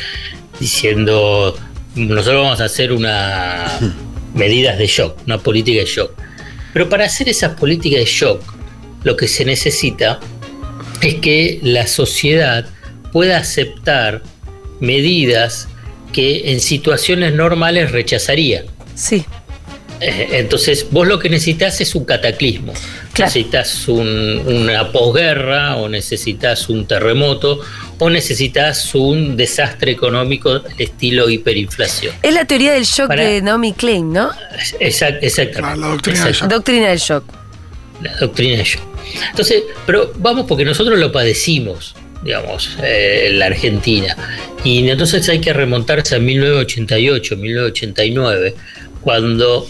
diciendo, 0.60 1.58
nosotros 1.94 2.42
vamos 2.42 2.60
a 2.60 2.64
hacer 2.64 2.92
una 2.92 3.78
medidas 4.34 4.78
de 4.78 4.86
shock, 4.86 5.18
una 5.26 5.38
política 5.38 5.80
de 5.80 5.86
shock. 5.86 6.12
Pero 6.72 6.88
para 6.88 7.06
hacer 7.06 7.28
esas 7.28 7.54
políticas 7.54 8.00
de 8.00 8.04
shock, 8.04 8.42
lo 9.02 9.16
que 9.16 9.28
se 9.28 9.44
necesita 9.44 10.20
es 11.02 11.14
que 11.16 11.60
la 11.62 11.86
sociedad 11.86 12.66
pueda 13.12 13.38
aceptar 13.38 14.22
medidas 14.80 15.68
que 16.12 16.52
en 16.52 16.60
situaciones 16.60 17.34
normales 17.34 17.92
rechazaría. 17.92 18.64
Sí. 18.94 19.24
Eh, 20.00 20.28
entonces, 20.32 20.86
vos 20.90 21.06
lo 21.06 21.18
que 21.18 21.28
necesitas 21.28 21.80
es 21.80 21.94
un 21.94 22.04
cataclismo. 22.04 22.72
Necesitas 23.18 23.88
una 23.88 24.92
posguerra, 24.92 25.76
o 25.76 25.88
necesitas 25.88 26.68
un 26.68 26.86
terremoto, 26.86 27.60
o 27.98 28.10
necesitas 28.10 28.94
un 28.94 29.36
desastre 29.36 29.92
económico 29.92 30.60
estilo 30.76 31.30
hiperinflación. 31.30 32.14
Es 32.22 32.34
la 32.34 32.44
teoría 32.44 32.74
del 32.74 32.84
shock 32.84 33.10
de 33.14 33.40
Naomi 33.40 33.72
Klein, 33.72 34.12
¿no? 34.12 34.30
exactamente. 34.80 35.60
Ah, 35.62 35.76
la 35.76 35.88
doctrina 35.88 36.24
del 36.24 36.34
shock. 36.34 36.48
Doctrina 36.48 36.88
del 36.88 36.98
shock. 36.98 37.24
La 38.02 38.16
doctrina 38.16 38.56
del 38.58 38.66
shock. 38.66 38.95
Entonces, 39.30 39.64
pero 39.86 40.12
vamos 40.16 40.46
porque 40.46 40.64
nosotros 40.64 40.98
lo 40.98 41.12
padecimos, 41.12 41.94
digamos, 42.22 42.76
eh, 42.82 43.30
la 43.32 43.46
Argentina. 43.46 44.16
Y 44.64 44.88
entonces 44.88 45.28
hay 45.28 45.40
que 45.40 45.52
remontarse 45.52 46.16
a 46.16 46.18
1988, 46.18 47.36
1989, 47.36 48.54
cuando 49.00 49.68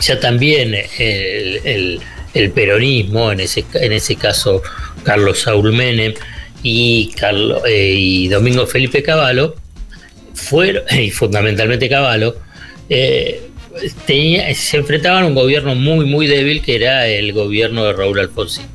ya 0.00 0.18
también 0.18 0.74
el, 0.98 2.00
peronismo, 2.54 3.32
en 3.32 3.40
ese, 3.40 3.64
en 3.74 3.92
ese 3.92 4.16
caso 4.16 4.62
Carlos 5.02 5.40
Saúl 5.40 5.72
Menem 5.72 6.14
y, 6.62 7.12
Carlos, 7.18 7.62
eh, 7.66 7.94
y 7.96 8.28
Domingo 8.28 8.66
Felipe 8.66 9.02
Cavallo, 9.02 9.56
fueron, 10.34 10.84
y 10.90 11.10
fundamentalmente 11.10 11.88
Cavallo, 11.88 12.36
eh, 12.88 13.49
se 14.06 14.76
enfrentaban 14.76 15.24
a 15.24 15.26
un 15.26 15.34
gobierno 15.34 15.74
muy, 15.74 16.06
muy 16.06 16.26
débil 16.26 16.62
que 16.62 16.76
era 16.76 17.06
el 17.06 17.32
gobierno 17.32 17.84
de 17.84 17.92
Raúl 17.92 18.20
Alfonsín, 18.20 18.66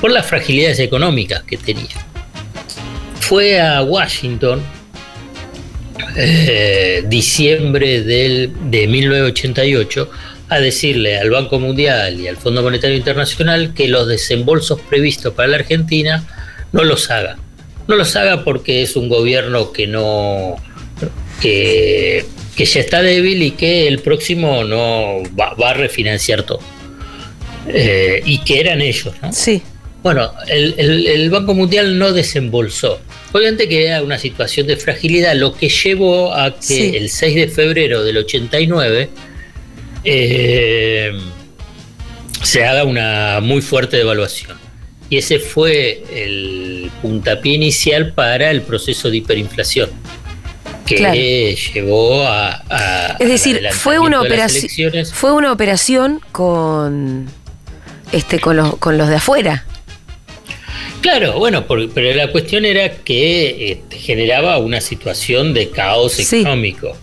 por 0.00 0.10
las 0.10 0.26
fragilidades 0.26 0.78
económicas 0.78 1.42
que 1.42 1.56
tenía. 1.56 1.88
Fue 3.18 3.60
a 3.60 3.82
Washington, 3.82 4.62
eh, 6.16 7.04
diciembre 7.08 8.02
del, 8.02 8.52
de 8.70 8.86
1988, 8.86 10.10
a 10.48 10.58
decirle 10.58 11.16
al 11.16 11.30
Banco 11.30 11.60
Mundial 11.60 12.18
y 12.18 12.26
al 12.26 12.36
Fondo 12.36 12.62
Monetario 12.62 12.96
Internacional 12.96 13.72
que 13.72 13.86
los 13.86 14.08
desembolsos 14.08 14.80
previstos 14.80 15.32
para 15.34 15.48
la 15.48 15.56
Argentina 15.58 16.24
no 16.72 16.82
los 16.82 17.10
haga. 17.10 17.38
No 17.86 17.96
los 17.96 18.16
haga 18.16 18.42
porque 18.42 18.82
es 18.82 18.96
un 18.96 19.08
gobierno 19.08 19.72
que 19.72 19.86
no 19.86 20.56
que 21.40 22.24
que 22.60 22.66
ya 22.66 22.80
está 22.80 23.00
débil 23.00 23.42
y 23.42 23.52
que 23.52 23.88
el 23.88 24.00
próximo 24.00 24.64
no 24.64 25.22
va, 25.34 25.70
a 25.70 25.72
refinanciar 25.72 26.42
todo. 26.42 26.60
Eh, 27.68 28.20
y 28.26 28.44
que 28.44 28.60
eran 28.60 28.82
ellos, 28.82 29.14
¿no? 29.22 29.32
Sí. 29.32 29.62
Bueno, 30.02 30.30
el, 30.46 31.30
Banco 31.30 31.54
Mundial 31.54 31.98
no 31.98 32.12
desembolsó. 32.12 33.00
Obviamente 33.32 33.66
que 33.66 33.86
era 33.86 34.02
una 34.02 34.18
situación 34.18 34.66
de 34.66 34.76
fragilidad, 34.76 35.34
lo 35.36 35.54
que 35.54 35.70
llevó 35.70 36.34
a 36.34 36.54
que 36.60 36.98
el 36.98 37.08
6 37.08 37.34
de 37.34 37.48
febrero 37.48 38.04
del 38.04 38.18
89 38.18 39.08
eh, 40.04 41.12
se 42.42 42.64
haga 42.66 42.84
una 42.84 43.40
muy 43.40 43.62
fuerte 43.62 43.96
devaluación. 43.96 44.58
y 45.08 45.16
ese 45.16 45.38
fue 45.38 46.02
el 46.14 46.90
puntapié 47.00 47.54
inicial 47.54 48.12
para 48.12 48.50
el 48.50 48.60
proceso 48.60 49.10
de 49.10 49.16
hiperinflación 49.16 49.88
que 50.96 51.56
llevó 51.74 52.26
a, 52.26 53.16
es 53.18 53.28
decir 53.28 53.60
fue 53.72 53.98
una 53.98 54.20
operación 54.20 54.90
fue 55.12 55.32
una 55.32 55.52
operación 55.52 56.20
con 56.32 57.28
este 58.12 58.40
con 58.40 58.56
los 58.56 58.76
con 58.76 58.98
los 58.98 59.08
de 59.08 59.16
afuera 59.16 59.64
Claro, 61.00 61.38
bueno, 61.38 61.66
pero 61.66 62.14
la 62.14 62.30
cuestión 62.30 62.64
era 62.64 62.90
que 62.90 63.72
este, 63.72 63.96
generaba 63.96 64.58
una 64.58 64.80
situación 64.80 65.54
de 65.54 65.70
caos 65.70 66.18
económico. 66.18 66.94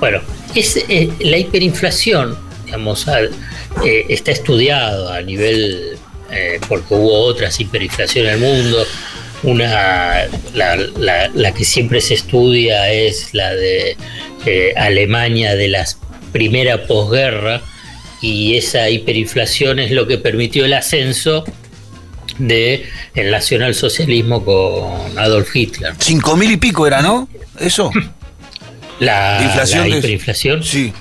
Bueno, 0.00 0.20
es, 0.54 0.76
eh, 0.88 1.08
la 1.20 1.38
hiperinflación, 1.38 2.36
digamos, 2.64 3.06
eh, 3.08 4.06
está 4.08 4.32
estudiado 4.32 5.12
a 5.12 5.20
nivel, 5.22 5.96
eh, 6.32 6.60
porque 6.68 6.94
hubo 6.94 7.20
otras 7.20 7.58
hiperinflaciones 7.60 8.34
en 8.34 8.42
el 8.42 8.54
mundo. 8.54 8.84
Una, 9.44 10.26
la, 10.54 11.52
que 11.54 11.64
siempre 11.64 12.00
se 12.00 12.14
estudia 12.14 12.90
es 12.90 13.34
la 13.34 13.54
de 13.54 13.96
Alemania 14.76 15.54
de 15.54 15.68
la 15.68 15.86
primera 16.32 16.86
posguerra, 16.86 17.62
y 18.24 18.56
esa 18.56 18.88
hiperinflación 18.88 19.78
es 19.78 19.90
lo 19.90 20.06
que 20.06 20.16
permitió 20.16 20.64
el 20.64 20.72
ascenso 20.72 21.44
de 22.38 22.86
el 23.14 23.30
nacionalsocialismo 23.30 24.44
con 24.44 25.18
Adolf 25.18 25.54
Hitler. 25.54 25.92
Cinco 25.98 26.36
mil 26.36 26.50
y 26.50 26.56
pico 26.56 26.86
era, 26.86 27.02
¿no? 27.02 27.28
Eso. 27.58 27.90
La, 29.00 29.40
inflación 29.42 29.88
hiperinflación. 29.88 30.62
Sí. 30.62 30.92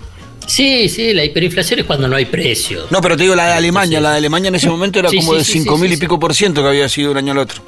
Sí, 0.48 0.90
sí, 0.90 1.14
la 1.14 1.24
hiperinflación 1.24 1.80
es 1.80 1.86
cuando 1.86 2.08
no 2.08 2.18
hay 2.18 2.26
precios. 2.26 2.92
No, 2.92 3.00
pero 3.02 3.16
te 3.16 3.24
digo 3.24 3.36
la 3.36 3.48
de 3.48 3.54
Alemania, 3.54 4.02
la 4.02 4.12
de 4.12 4.18
Alemania 4.18 4.50
en 4.50 4.56
ese 4.56 4.68
momento 4.68 5.00
era 5.00 5.10
como 5.10 5.36
de 5.36 5.44
cinco 5.44 5.78
mil 5.78 5.94
y 5.94 5.96
pico 5.96 6.20
por 6.20 6.36
ciento 6.36 6.62
que 6.64 6.68
había 6.68 6.90
sido 6.90 7.12
un 7.12 7.18
año 7.18 7.32
al 7.32 7.38
otro. 7.38 7.62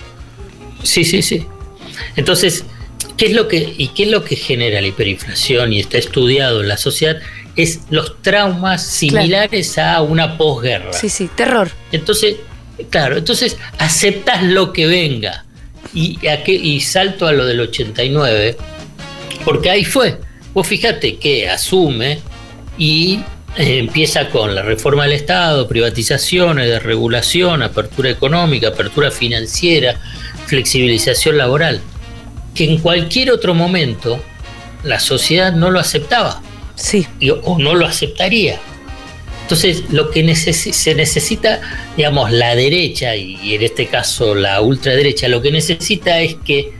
Sí, 0.86 1.04
sí, 1.04 1.22
sí. 1.22 1.46
Entonces, 2.16 2.64
¿qué 3.18 3.28
es 3.28 3.34
lo 3.34 3.48
que 3.48 3.74
y 3.78 3.90
qué 3.90 4.04
es 4.04 4.10
lo 4.10 4.24
que 4.24 4.36
genera 4.36 4.80
la 4.80 4.88
hiperinflación 4.88 5.74
y 5.74 5.80
está 5.80 5.98
estudiado 5.98 6.62
en 6.62 6.70
la 6.70 6.78
sociedad? 6.78 7.20
Es 7.56 7.82
los 7.90 8.22
traumas 8.22 8.86
similares 8.86 9.78
a 9.78 10.02
una 10.02 10.38
posguerra. 10.38 10.94
Sí, 10.94 11.10
sí, 11.10 11.30
terror. 11.36 11.70
Entonces, 11.92 12.36
claro, 12.90 13.18
entonces 13.18 13.58
aceptas 13.78 14.44
lo 14.44 14.72
que 14.74 14.88
venga. 14.88 15.46
Y, 15.94 16.28
a 16.28 16.44
qué, 16.44 16.52
y 16.52 16.82
salto 16.82 17.28
a 17.28 17.32
lo 17.32 17.46
del 17.46 17.62
89 17.62 18.58
porque 19.46 19.70
ahí 19.70 19.86
fue. 19.86 20.18
Vos 20.54 20.68
fíjate 20.68 21.18
que 21.18 21.50
asume 21.50 22.20
y 22.78 23.20
eh, 23.58 23.78
empieza 23.78 24.30
con 24.30 24.56
la 24.56 24.64
reforma 24.64 25.04
del 25.04 25.14
Estado, 25.14 25.68
privatizaciones, 25.68 26.68
desregulación, 26.68 27.62
apertura 27.62 28.10
económica, 28.10 28.70
apertura 28.70 29.12
financiera, 29.12 30.00
flexibilización 30.46 31.38
laboral, 31.38 31.82
que 32.54 32.66
en 32.66 32.80
cualquier 32.80 33.32
otro 33.32 33.54
momento 33.54 34.22
la 34.84 35.00
sociedad 35.00 35.54
no 35.54 35.72
lo 35.72 35.80
aceptaba. 35.80 36.42
Sí. 36.76 37.08
O 37.44 37.58
no 37.58 37.74
lo 37.74 37.86
aceptaría. 37.86 38.60
Entonces, 39.44 39.84
lo 39.92 40.10
que 40.10 40.36
se 40.36 40.96
necesita, 40.96 41.62
digamos, 41.96 42.32
la 42.32 42.56
derecha, 42.56 43.16
y 43.16 43.54
en 43.54 43.62
este 43.62 43.88
caso 43.88 44.34
la 44.34 44.60
ultraderecha, 44.62 45.28
lo 45.28 45.42
que 45.42 45.52
necesita 45.52 46.20
es 46.20 46.36
que 46.36 46.74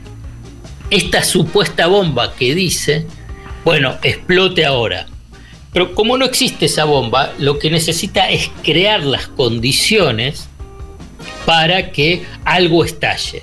esta 0.90 1.22
supuesta 1.22 1.86
bomba 1.86 2.34
que 2.34 2.54
dice, 2.54 3.06
bueno, 3.64 3.96
explote 4.02 4.64
ahora. 4.64 5.06
Pero 5.72 5.94
como 5.94 6.16
no 6.16 6.24
existe 6.24 6.66
esa 6.66 6.84
bomba, 6.84 7.32
lo 7.38 7.58
que 7.58 7.70
necesita 7.70 8.30
es 8.30 8.50
crear 8.62 9.04
las 9.04 9.28
condiciones 9.28 10.48
para 11.44 11.92
que 11.92 12.24
algo 12.44 12.84
estalle. 12.84 13.42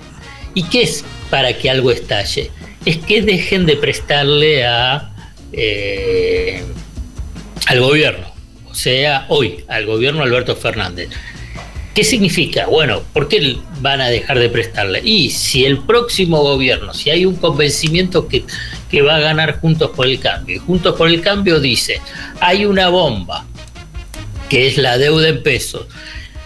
¿Y 0.54 0.64
qué 0.64 0.84
es 0.84 1.04
para 1.30 1.58
que 1.58 1.70
algo 1.70 1.92
estalle? 1.92 2.52
Es 2.86 2.98
que 2.98 3.22
dejen 3.22 3.66
de 3.66 3.76
prestarle 3.76 4.66
a, 4.66 5.14
eh, 5.52 6.64
al 7.68 7.80
gobierno, 7.80 8.28
o 8.70 8.76
sea, 8.76 9.26
hoy, 9.30 9.64
al 9.68 9.86
gobierno 9.86 10.24
Alberto 10.24 10.56
Fernández. 10.56 11.10
¿Qué 11.94 12.04
significa? 12.04 12.66
Bueno, 12.66 13.04
¿por 13.14 13.28
qué 13.28 13.58
van 13.80 14.02
a 14.02 14.10
dejar 14.10 14.40
de 14.40 14.50
prestarle? 14.50 15.02
Y 15.04 15.30
si 15.30 15.64
el 15.64 15.78
próximo 15.78 16.42
gobierno, 16.42 16.92
si 16.94 17.12
hay 17.12 17.26
un 17.26 17.36
convencimiento 17.36 18.28
que, 18.28 18.44
que 18.90 19.04
va 19.04 19.18
a 19.18 19.20
ganar 19.20 19.60
Juntos 19.60 19.92
por 19.96 20.08
el 20.08 20.20
Cambio, 20.20 20.56
y 20.56 20.60
Juntos 20.60 20.96
por 20.96 21.08
el 21.08 21.22
Cambio 21.22 21.60
dice, 21.60 22.02
hay 22.40 22.66
una 22.66 22.90
bomba, 22.90 23.46
que 24.50 24.68
es 24.68 24.78
la 24.78 24.98
deuda 24.98 25.30
en 25.30 25.44
pesos, 25.44 25.86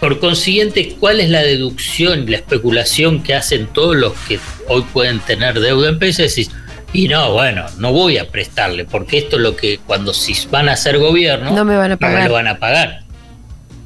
por 0.00 0.20
consiguiente, 0.20 0.96
¿cuál 1.00 1.20
es 1.20 1.28
la 1.28 1.42
deducción 1.42 2.30
la 2.30 2.36
especulación 2.36 3.22
que 3.22 3.34
hacen 3.34 3.66
todos 3.66 3.96
los 3.96 4.12
que 4.28 4.38
hoy 4.68 4.82
pueden 4.92 5.20
tener 5.20 5.60
deuda 5.60 5.88
en 5.88 5.98
pesos? 5.98 6.36
y 6.92 7.08
no, 7.08 7.32
bueno, 7.32 7.66
no 7.78 7.92
voy 7.92 8.16
a 8.16 8.28
prestarle, 8.30 8.84
porque 8.84 9.18
esto 9.18 9.36
es 9.36 9.42
lo 9.42 9.56
que 9.56 9.78
cuando 9.86 10.14
si 10.14 10.34
van 10.50 10.68
a 10.68 10.72
hacer 10.72 10.98
gobierno, 10.98 11.50
no 11.50 11.64
me 11.64 11.76
van 11.76 11.92
a 11.92 11.96
pagar. 11.96 12.14
No 12.14 12.22
me 12.22 12.28
lo 12.28 12.34
van 12.34 12.46
a 12.48 12.58
pagar. 12.58 13.00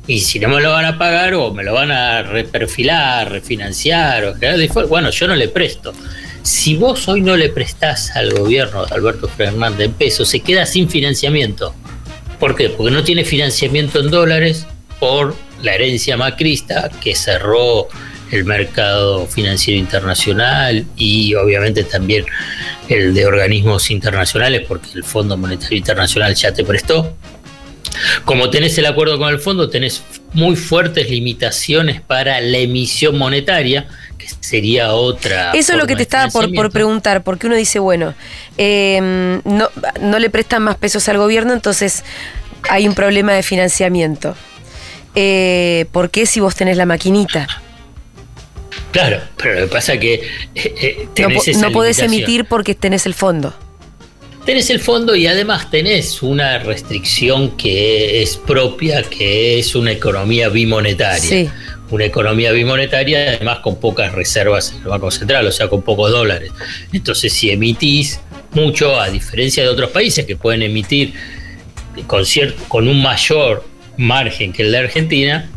Y 0.07 0.21
si 0.21 0.39
no 0.39 0.49
me 0.49 0.61
lo 0.61 0.71
van 0.71 0.85
a 0.85 0.99
pagar 0.99 1.35
o 1.35 1.53
me 1.53 1.63
lo 1.63 1.75
van 1.75 1.91
a 1.91 2.23
reperfilar, 2.23 3.31
refinanciar, 3.31 4.25
o 4.25 4.89
bueno, 4.89 5.11
yo 5.11 5.29
no 5.29 5.35
le 5.35 5.49
presto. 5.49 5.93
Si 6.43 6.77
vos 6.77 7.09
hoy 7.09 7.21
no 7.21 7.37
le 7.37 7.49
prestás 7.51 8.11
al 8.17 8.33
gobierno 8.33 8.85
de 8.85 8.95
Alberto 8.95 9.29
Fernández 9.29 9.87
en 9.87 9.93
pesos, 9.95 10.29
se 10.29 10.41
queda 10.41 10.67
sin 10.67 10.89
financiamiento. 10.89 11.75
¿Por 12.41 12.57
qué? 12.57 12.69
Porque 12.69 12.93
no 12.93 13.05
tiene 13.05 13.25
financiamiento 13.25 14.01
en 14.01 14.11
dólares 14.11 14.67
por 14.99 15.37
la 15.63 15.75
herencia 15.75 16.17
macrista 16.17 16.91
que 17.01 17.15
cerró 17.15 17.89
el 18.33 18.45
mercado 18.45 19.27
financiero 19.27 19.79
internacional 19.79 20.87
y 20.97 21.35
obviamente 21.35 21.85
también 21.85 22.25
el 22.89 23.15
de 23.15 23.27
organismos 23.27 23.91
internacionales 23.91 24.63
porque 24.67 24.89
el 24.95 25.05
Fondo 25.05 25.37
Monetario 25.37 25.77
Internacional 25.77 26.35
ya 26.35 26.53
te 26.53 26.65
prestó. 26.65 27.15
Como 28.25 28.49
tenés 28.49 28.77
el 28.79 28.87
acuerdo 28.87 29.19
con 29.19 29.29
el 29.29 29.39
fondo, 29.39 29.69
tenés 29.69 30.03
muy 30.33 30.57
fuertes 30.57 31.11
limitaciones 31.11 32.01
para 32.01 32.41
la 32.41 32.57
emisión 32.57 33.19
monetaria, 33.19 33.87
que 34.17 34.27
sería 34.41 34.95
otra. 34.95 35.53
Eso 35.53 35.73
es 35.73 35.79
lo 35.79 35.87
que 35.87 35.95
te 35.95 36.03
estaba 36.03 36.31
por, 36.31 36.71
preguntar, 36.73 37.23
porque 37.23 37.49
uno 37.49 37.57
dice, 37.57 37.81
bueno, 37.81 38.15
em, 38.57 39.43
no, 39.45 39.69
no 40.01 40.19
le 40.19 40.31
prestan 40.31 40.63
más 40.63 40.77
pesos 40.77 41.07
al 41.11 41.19
gobierno, 41.19 41.53
entonces 41.53 42.03
hay 42.71 42.89
un 42.89 42.95
problema 42.95 43.35
de 43.35 43.43
financiamiento. 43.43 44.35
Eh, 45.15 45.87
¿Por 45.93 46.11
qué 46.11 46.27
si 46.27 46.41
vos 46.41 46.55
tenés 46.55 46.77
la 46.77 46.87
maquinita? 46.87 47.47
Claro, 48.93 49.21
pero 49.37 49.61
lo 49.61 49.67
que 49.67 49.73
pasa 49.73 49.95
es 49.95 50.01
que 50.01 50.15
eh, 50.15 50.27
eh, 50.55 51.09
no, 51.19 51.61
no 51.61 51.73
podés 51.73 51.99
emitir 52.01 52.45
porque 52.45 52.75
tenés 52.75 53.07
el 53.07 53.15
fondo 53.15 53.55
tenés 54.45 54.71
el 54.71 54.81
fondo 54.81 55.15
y 55.15 55.27
además 55.27 55.71
tenés 55.71 56.23
una 56.23 56.59
restricción 56.59 57.57
que 57.57 58.23
es 58.23 58.37
propia, 58.37 59.03
que 59.03 59.59
es 59.59 59.75
una 59.75 59.93
economía 59.93 60.49
bimonetaria. 60.49 61.53
Una 61.91 62.07
economía 62.07 62.53
bimonetaria, 62.53 63.35
además 63.35 63.59
con 63.59 63.77
pocas 63.77 64.13
reservas 64.13 64.73
en 64.73 64.79
el 64.79 64.89
Banco 64.89 65.11
Central, 65.11 65.47
o 65.47 65.53
sea, 65.53 65.69
con 65.69 65.83
pocos 65.83 66.11
dólares. 66.11 66.51
Entonces, 66.91 67.35
si 67.35 67.51
emitís 67.51 68.19
mucho, 68.53 68.99
a 68.99 69.11
diferencia 69.11 69.63
de 69.63 69.69
otros 69.69 69.91
países 69.91 70.25
que 70.25 70.37
pueden 70.37 70.63
emitir 70.63 71.13
con, 72.07 72.25
con 72.69 72.89
un 72.89 73.03
mayor 73.03 73.65
margen 73.97 74.53
que 74.53 74.63
el 74.63 74.73
de 74.73 74.79
Argentina, 74.79 75.49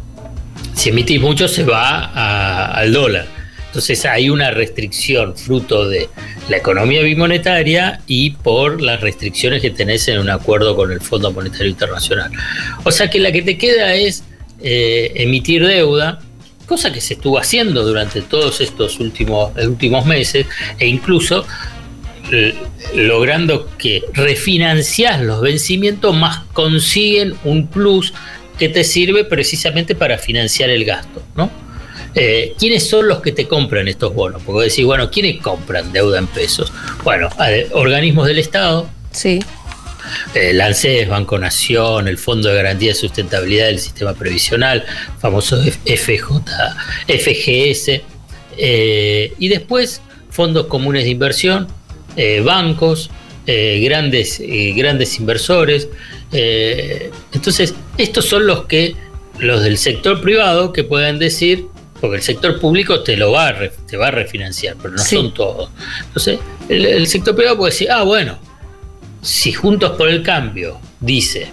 si 0.74 0.89
emitís 0.89 1.22
mucho 1.22 1.48
se 1.48 1.63
va 1.63 2.72
al 2.72 2.94
dólar. 2.94 3.27
Entonces 3.68 4.06
hay 4.06 4.30
una 4.30 4.51
restricción 4.51 5.36
fruto 5.36 5.89
de 5.89 6.08
la 6.48 6.56
economía 6.56 7.01
bimonetaria 7.01 8.00
y 8.08 8.30
por 8.30 8.82
las 8.82 9.01
restricciones 9.01 9.62
que 9.62 9.70
tenés 9.70 10.08
en 10.08 10.20
un 10.20 10.30
acuerdo 10.30 10.77
con 10.77 10.94
el 10.94 11.01
Fondo 11.01 11.30
Monetario 11.32 11.68
Internacional. 11.68 12.32
O 12.86 12.92
sea 12.92 13.10
que 13.10 13.20
la 13.20 13.34
que 13.34 13.42
te 13.42 13.58
queda 13.58 13.94
es 13.96 14.24
eh, 14.62 15.12
emitir 15.15 15.68
deuda, 15.68 16.20
cosa 16.65 16.94
que 16.94 17.01
se 17.01 17.15
estuvo 17.15 17.38
haciendo 17.38 17.84
durante 17.84 18.22
todos 18.22 18.62
estos 18.62 18.98
últimos, 19.01 19.51
últimos 19.58 20.06
meses 20.06 20.46
e 20.80 20.88
incluso 20.88 21.46
logrando 22.94 23.70
que 23.77 24.03
refinanciás 24.13 25.22
los 25.22 25.41
vencimientos 25.41 26.15
más 26.15 26.44
consiguen 26.53 27.36
un 27.44 27.67
plus 27.67 28.13
que 28.58 28.70
te 28.70 28.84
sirve 28.84 29.25
precisamente 29.25 29.96
para 29.96 30.17
financiar 30.17 30.70
el 30.70 30.86
gasto, 30.86 31.22
¿no? 31.36 31.51
Eh, 32.15 32.55
¿quiénes 32.58 32.88
son 32.88 33.10
los 33.10 33.22
que 33.22 33.34
te 33.34 33.46
compran 33.46 33.89
estos 33.89 34.13
bonos? 34.13 34.41
Porque 34.46 34.70
decís, 34.70 34.86
bueno, 34.86 35.12
¿quiénes 35.12 35.41
compran 35.41 35.91
deuda 35.91 36.17
en 36.17 36.27
pesos? 36.27 36.72
Bueno, 37.03 37.29
organismos 37.74 38.27
del 38.27 38.39
Estado. 38.39 38.89
Sí. 39.12 39.41
Eh, 40.34 40.51
el 40.51 40.62
ANSES, 40.62 41.10
Banco 41.10 41.38
Nación, 41.38 42.08
el 42.08 42.17
Fondo 42.17 42.50
de 42.50 42.55
Garantía 42.55 42.89
de 42.89 42.96
Sustentabilidad 42.96 43.65
del 43.65 43.79
Sistema 43.79 44.13
Previsional, 44.13 44.86
famoso 45.20 45.62
FJ, 45.62 46.41
FGS, 47.08 48.01
eh, 48.58 49.34
y 49.38 49.48
después 49.50 50.01
fondos 50.29 50.67
comunes 50.67 51.03
de 51.03 51.10
inversión, 51.10 51.67
bancos, 52.43 53.10
grandes, 53.45 54.41
grandes 54.75 55.19
inversores. 55.19 55.89
entonces, 56.31 57.75
estos 57.98 58.25
son 58.25 58.48
los 58.48 58.65
que 58.65 58.95
los 59.39 59.63
del 59.63 59.77
sector 59.77 60.22
privado 60.22 60.74
que 60.74 60.84
pueden 60.84 61.19
decir, 61.19 61.67
porque 62.00 62.17
el 62.17 62.24
sector 62.24 62.60
público 62.60 63.01
te 63.03 63.17
lo 63.17 63.31
va 63.31 63.50
a, 63.50 63.69
te 63.88 63.98
va 63.98 64.07
a 64.07 64.12
refinanciar, 64.12 64.75
pero 64.81 64.95
no 64.95 65.03
son 65.03 65.34
todos. 65.34 65.69
Entonces, 66.07 66.39
el, 66.69 67.07
sector 67.07 67.36
privado 67.36 67.57
puede 67.57 67.72
decir, 67.72 67.89
ah, 67.91 68.03
bueno, 68.03 68.38
si 69.22 69.53
Juntos 69.53 69.98
por 69.98 70.10
el 70.10 70.22
Cambio 70.24 70.79
dice, 71.00 71.51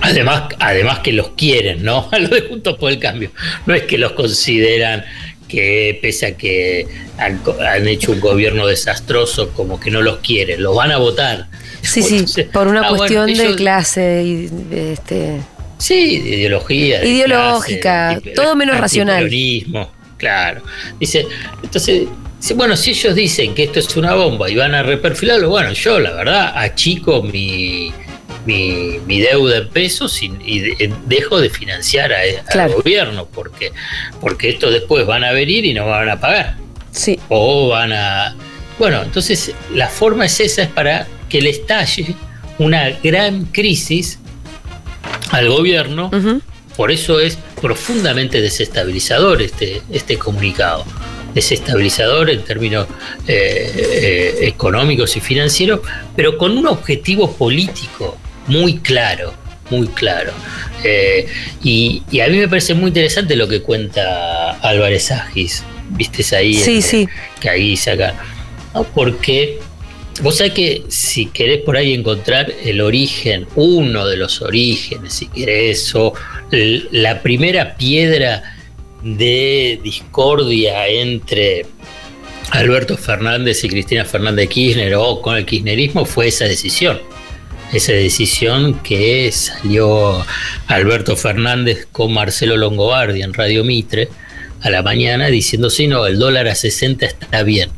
además, 0.00 0.44
además 0.58 1.00
que 1.00 1.12
los 1.12 1.30
quieren, 1.30 1.82
¿no? 1.82 2.08
A 2.12 2.18
los 2.18 2.30
de 2.30 2.42
Juntos 2.42 2.76
por 2.78 2.90
el 2.90 2.98
Cambio, 2.98 3.30
no 3.66 3.74
es 3.74 3.82
que 3.82 3.98
los 3.98 4.12
consideran 4.12 5.04
que 5.48 5.98
pese 6.00 6.26
a 6.26 6.36
que 6.36 6.86
han, 7.16 7.88
hecho 7.88 8.12
un 8.12 8.20
gobierno 8.20 8.66
desastroso, 8.66 9.50
como 9.50 9.80
que 9.80 9.90
no 9.90 10.02
los 10.02 10.18
quieren, 10.18 10.62
los 10.62 10.76
van 10.76 10.92
a 10.92 10.98
votar. 10.98 11.46
Sí, 11.82 12.02
sí, 12.02 12.42
por 12.52 12.68
una 12.68 12.82
ah, 12.86 12.88
cuestión 12.88 13.32
de 13.32 13.54
clase 13.56 14.22
y 14.24 14.50
este 14.74 15.40
Sí, 15.78 16.18
de 16.18 16.36
ideología. 16.36 17.04
Ideológica, 17.04 18.20
todo 18.34 18.54
menos 18.56 18.78
racional. 18.78 19.30
Claro. 20.16 20.62
Dice, 20.98 21.26
entonces, 21.62 22.08
bueno, 22.56 22.76
si 22.76 22.90
ellos 22.90 23.14
dicen 23.14 23.54
que 23.54 23.64
esto 23.64 23.78
es 23.78 23.96
una 23.96 24.14
bomba 24.14 24.50
y 24.50 24.56
van 24.56 24.74
a 24.74 24.82
reperfilarlo, 24.82 25.48
bueno, 25.48 25.72
yo 25.72 26.00
la 26.00 26.12
verdad 26.12 26.52
achico 26.56 27.22
mi, 27.22 27.92
mi, 28.48 29.20
deuda 29.20 29.58
en 29.58 29.68
pesos 29.68 30.22
y, 30.22 30.28
dejo 31.06 31.40
de 31.40 31.50
financiar 31.50 32.12
al 32.12 32.72
gobierno, 32.72 33.26
porque, 33.26 33.72
porque 34.20 34.50
esto 34.50 34.70
después 34.70 35.06
van 35.06 35.24
a 35.24 35.32
venir 35.32 35.64
y 35.66 35.74
no 35.74 35.86
van 35.86 36.08
a 36.08 36.18
pagar. 36.18 36.56
Sí. 36.90 37.18
O 37.28 37.68
van 37.68 37.92
a. 37.92 38.34
Bueno, 38.78 39.02
entonces 39.02 39.52
la 39.74 39.88
forma 39.88 40.26
es 40.26 40.40
esa, 40.40 40.62
es 40.62 40.68
para 40.68 41.06
que 41.28 41.40
le 41.40 41.50
estalle 41.50 42.14
una 42.58 42.90
gran 43.02 43.44
crisis 43.46 44.18
al 45.30 45.48
gobierno. 45.48 46.10
Por 46.76 46.92
eso 46.92 47.18
es 47.18 47.36
profundamente 47.60 48.40
desestabilizador 48.40 49.42
este, 49.42 49.82
este 49.90 50.16
comunicado. 50.16 50.84
Desestabilizador 51.34 52.30
en 52.30 52.42
términos 52.44 52.86
eh, 53.26 53.72
eh, 53.76 54.38
económicos 54.42 55.16
y 55.16 55.20
financieros, 55.20 55.80
pero 56.16 56.38
con 56.38 56.56
un 56.56 56.66
objetivo 56.68 57.32
político 57.32 58.16
muy 58.48 58.78
claro, 58.78 59.32
muy 59.70 59.86
claro. 59.88 60.32
Eh, 60.84 61.26
y, 61.62 62.02
a 62.20 62.28
mí 62.28 62.38
me 62.38 62.48
parece 62.48 62.74
muy 62.74 62.88
interesante 62.88 63.36
lo 63.36 63.48
que 63.48 63.62
cuenta 63.62 64.52
Álvarez 64.60 65.10
Agis, 65.10 65.62
viste 65.90 66.36
ahí, 66.36 66.54
sí, 66.54 66.82
sí. 66.82 67.08
que 67.40 67.48
ahí 67.48 67.76
saca, 67.76 68.14
porque 68.94 69.58
Vos 70.20 70.38
sabés 70.38 70.52
que 70.52 70.82
si 70.88 71.26
querés 71.26 71.62
por 71.62 71.76
ahí 71.76 71.94
encontrar 71.94 72.52
el 72.64 72.80
origen, 72.80 73.46
uno 73.54 74.04
de 74.04 74.16
los 74.16 74.42
orígenes, 74.42 75.12
si 75.14 75.26
querés, 75.28 75.94
o 75.94 76.12
la 76.50 77.22
primera 77.22 77.76
piedra 77.76 78.42
de 79.02 79.78
discordia 79.82 80.88
entre 80.88 81.66
Alberto 82.50 82.96
Fernández 82.96 83.62
y 83.62 83.68
Cristina 83.68 84.04
Fernández 84.04 84.48
Kirchner 84.48 84.96
o 84.96 85.22
con 85.22 85.36
el 85.36 85.46
kirchnerismo 85.46 86.04
fue 86.04 86.28
esa 86.28 86.46
decisión. 86.46 86.98
Esa 87.72 87.92
decisión 87.92 88.80
que 88.82 89.30
salió 89.30 90.24
Alberto 90.66 91.16
Fernández 91.16 91.86
con 91.92 92.12
Marcelo 92.12 92.56
Longobardi 92.56 93.22
en 93.22 93.34
Radio 93.34 93.62
Mitre 93.62 94.08
a 94.62 94.70
la 94.70 94.82
mañana 94.82 95.26
diciendo, 95.26 95.70
sí, 95.70 95.86
no, 95.86 96.06
el 96.06 96.18
dólar 96.18 96.48
a 96.48 96.54
60 96.54 97.06
está 97.06 97.42
bien. 97.42 97.70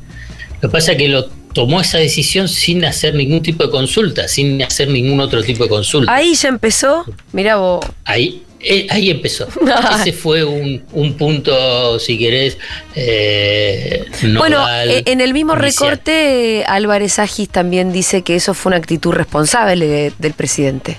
Lo 0.60 0.68
que 0.68 0.72
pasa 0.72 0.92
es 0.92 0.98
que 0.98 1.08
lo 1.08 1.28
tomó 1.52 1.80
esa 1.80 1.98
decisión 1.98 2.48
sin 2.48 2.84
hacer 2.84 3.14
ningún 3.14 3.42
tipo 3.42 3.64
de 3.64 3.70
consulta, 3.70 4.28
sin 4.28 4.62
hacer 4.62 4.88
ningún 4.88 5.20
otro 5.20 5.42
tipo 5.42 5.64
de 5.64 5.70
consulta. 5.70 6.14
Ahí 6.14 6.34
ya 6.34 6.48
empezó, 6.48 7.04
mira 7.32 7.56
vos. 7.56 7.84
Ahí, 8.04 8.44
eh, 8.62 8.86
ahí 8.90 9.10
empezó. 9.10 9.48
Ese 10.00 10.12
fue 10.12 10.44
un, 10.44 11.14
punto, 11.16 11.98
si 11.98 12.18
querés, 12.18 12.58
eh, 12.94 14.04
Bueno, 14.36 14.66
eh, 14.68 15.02
en 15.06 15.20
el 15.20 15.32
mismo 15.32 15.54
recorte, 15.54 16.64
Álvarez 16.66 17.18
Agis 17.18 17.48
también 17.48 17.92
dice 17.92 18.22
que 18.22 18.36
eso 18.36 18.52
fue 18.54 18.70
una 18.70 18.76
actitud 18.76 19.12
responsable 19.12 20.12
del 20.18 20.32
presidente, 20.34 20.98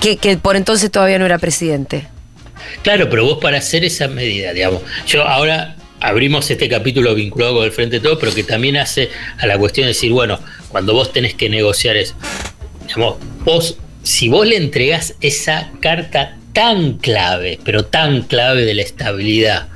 que, 0.00 0.16
que 0.16 0.36
por 0.36 0.56
entonces 0.56 0.90
todavía 0.90 1.18
no 1.18 1.26
era 1.26 1.38
presidente. 1.38 2.08
Claro, 2.82 3.08
pero 3.08 3.24
vos 3.24 3.38
para 3.40 3.58
hacer 3.58 3.84
esa 3.84 4.08
medida, 4.08 4.52
digamos, 4.52 4.82
yo 5.06 5.22
ahora 5.22 5.76
abrimos 6.00 6.50
este 6.50 6.68
capítulo 6.68 7.14
vinculado 7.14 7.56
con 7.56 7.64
el 7.64 7.72
Frente 7.72 7.96
de 7.96 8.02
Todo, 8.02 8.18
pero 8.18 8.34
que 8.34 8.42
también 8.42 8.76
hace 8.76 9.10
a 9.38 9.46
la 9.46 9.58
cuestión 9.58 9.84
de 9.84 9.88
decir, 9.88 10.12
bueno, 10.12 10.40
cuando 10.68 10.92
vos 10.94 11.12
tenés 11.12 11.34
que 11.34 11.48
negociar 11.48 11.96
eso, 11.96 12.14
digamos, 12.86 13.16
vos, 13.44 13.78
si 14.02 14.28
vos 14.28 14.46
le 14.46 14.56
entregás 14.56 15.14
esa 15.20 15.70
carta 15.80 16.39
tan 16.52 16.94
clave, 16.98 17.58
pero 17.64 17.84
tan 17.84 18.22
clave 18.22 18.64
de 18.64 18.74
la 18.74 18.82
estabilidad 18.82 19.68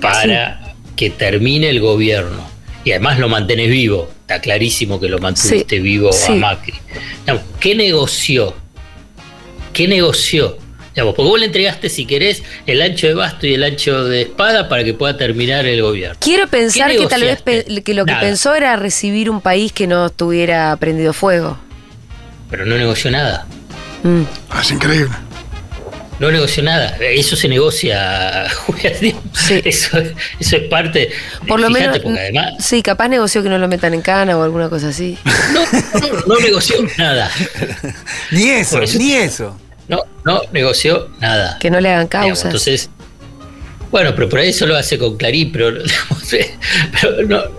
para 0.00 0.74
que 0.96 1.10
termine 1.10 1.68
el 1.70 1.80
gobierno, 1.80 2.46
y 2.84 2.92
además 2.92 3.18
lo 3.18 3.28
mantenés 3.28 3.70
vivo, 3.70 4.10
está 4.20 4.40
clarísimo 4.40 5.00
que 5.00 5.08
lo 5.08 5.18
mantuviste 5.18 5.80
vivo 5.80 6.10
a 6.28 6.30
Macri. 6.32 6.74
¿Qué 7.60 7.74
negoció? 7.74 8.54
¿Qué 9.72 9.88
negoció? 9.88 10.58
porque 11.02 11.22
vos 11.22 11.40
le 11.40 11.46
entregaste, 11.46 11.88
si 11.88 12.06
querés, 12.06 12.44
el 12.66 12.80
ancho 12.80 13.08
de 13.08 13.14
basto 13.14 13.46
y 13.48 13.54
el 13.54 13.64
ancho 13.64 14.04
de 14.04 14.22
espada 14.22 14.68
para 14.68 14.84
que 14.84 14.94
pueda 14.94 15.16
terminar 15.16 15.66
el 15.66 15.82
gobierno. 15.82 16.16
Quiero 16.20 16.46
pensar 16.46 16.92
que 16.92 17.06
tal 17.06 17.22
vez 17.22 17.42
que 17.42 17.94
lo 17.94 18.06
que 18.06 18.14
pensó 18.20 18.54
era 18.54 18.76
recibir 18.76 19.28
un 19.28 19.40
país 19.40 19.72
que 19.72 19.88
no 19.88 20.06
estuviera 20.06 20.76
prendido 20.76 21.12
fuego. 21.12 21.58
Pero 22.48 22.64
no 22.64 22.76
negoció 22.76 23.10
nada. 23.10 23.46
Mm. 24.04 24.22
Ah, 24.50 24.60
es 24.62 24.70
increíble. 24.70 25.14
No 26.18 26.30
negoció 26.30 26.62
nada. 26.62 26.96
Eso 27.00 27.36
se 27.36 27.48
negocia, 27.48 28.46
sí. 29.00 29.14
eso, 29.64 29.98
eso, 30.38 30.56
es 30.56 30.62
parte. 30.68 31.10
Por 31.48 31.60
lo 31.60 31.70
menos. 31.70 32.00
sí, 32.58 32.82
capaz 32.82 33.08
negoció 33.08 33.42
que 33.42 33.48
no 33.48 33.58
lo 33.58 33.68
metan 33.68 33.94
en 33.94 34.02
cana 34.02 34.38
o 34.38 34.42
alguna 34.42 34.68
cosa 34.68 34.88
así. 34.88 35.18
No, 35.52 35.62
no, 36.00 36.34
no 36.34 36.40
negoció 36.40 36.76
nada. 36.96 37.30
ni 38.30 38.50
eso, 38.50 38.80
ni 38.98 39.14
eso. 39.14 39.58
No, 39.88 40.02
no 40.24 40.40
negoció 40.52 41.10
nada. 41.20 41.58
Que 41.58 41.70
no 41.70 41.80
le 41.80 41.90
hagan 41.90 42.08
causas. 42.08 42.46
entonces, 42.46 42.90
bueno, 43.94 44.12
pero 44.16 44.28
por 44.28 44.40
eso 44.40 44.66
lo 44.66 44.74
hace 44.74 44.98
con 44.98 45.16
Clarín, 45.16 45.52
pero, 45.52 45.70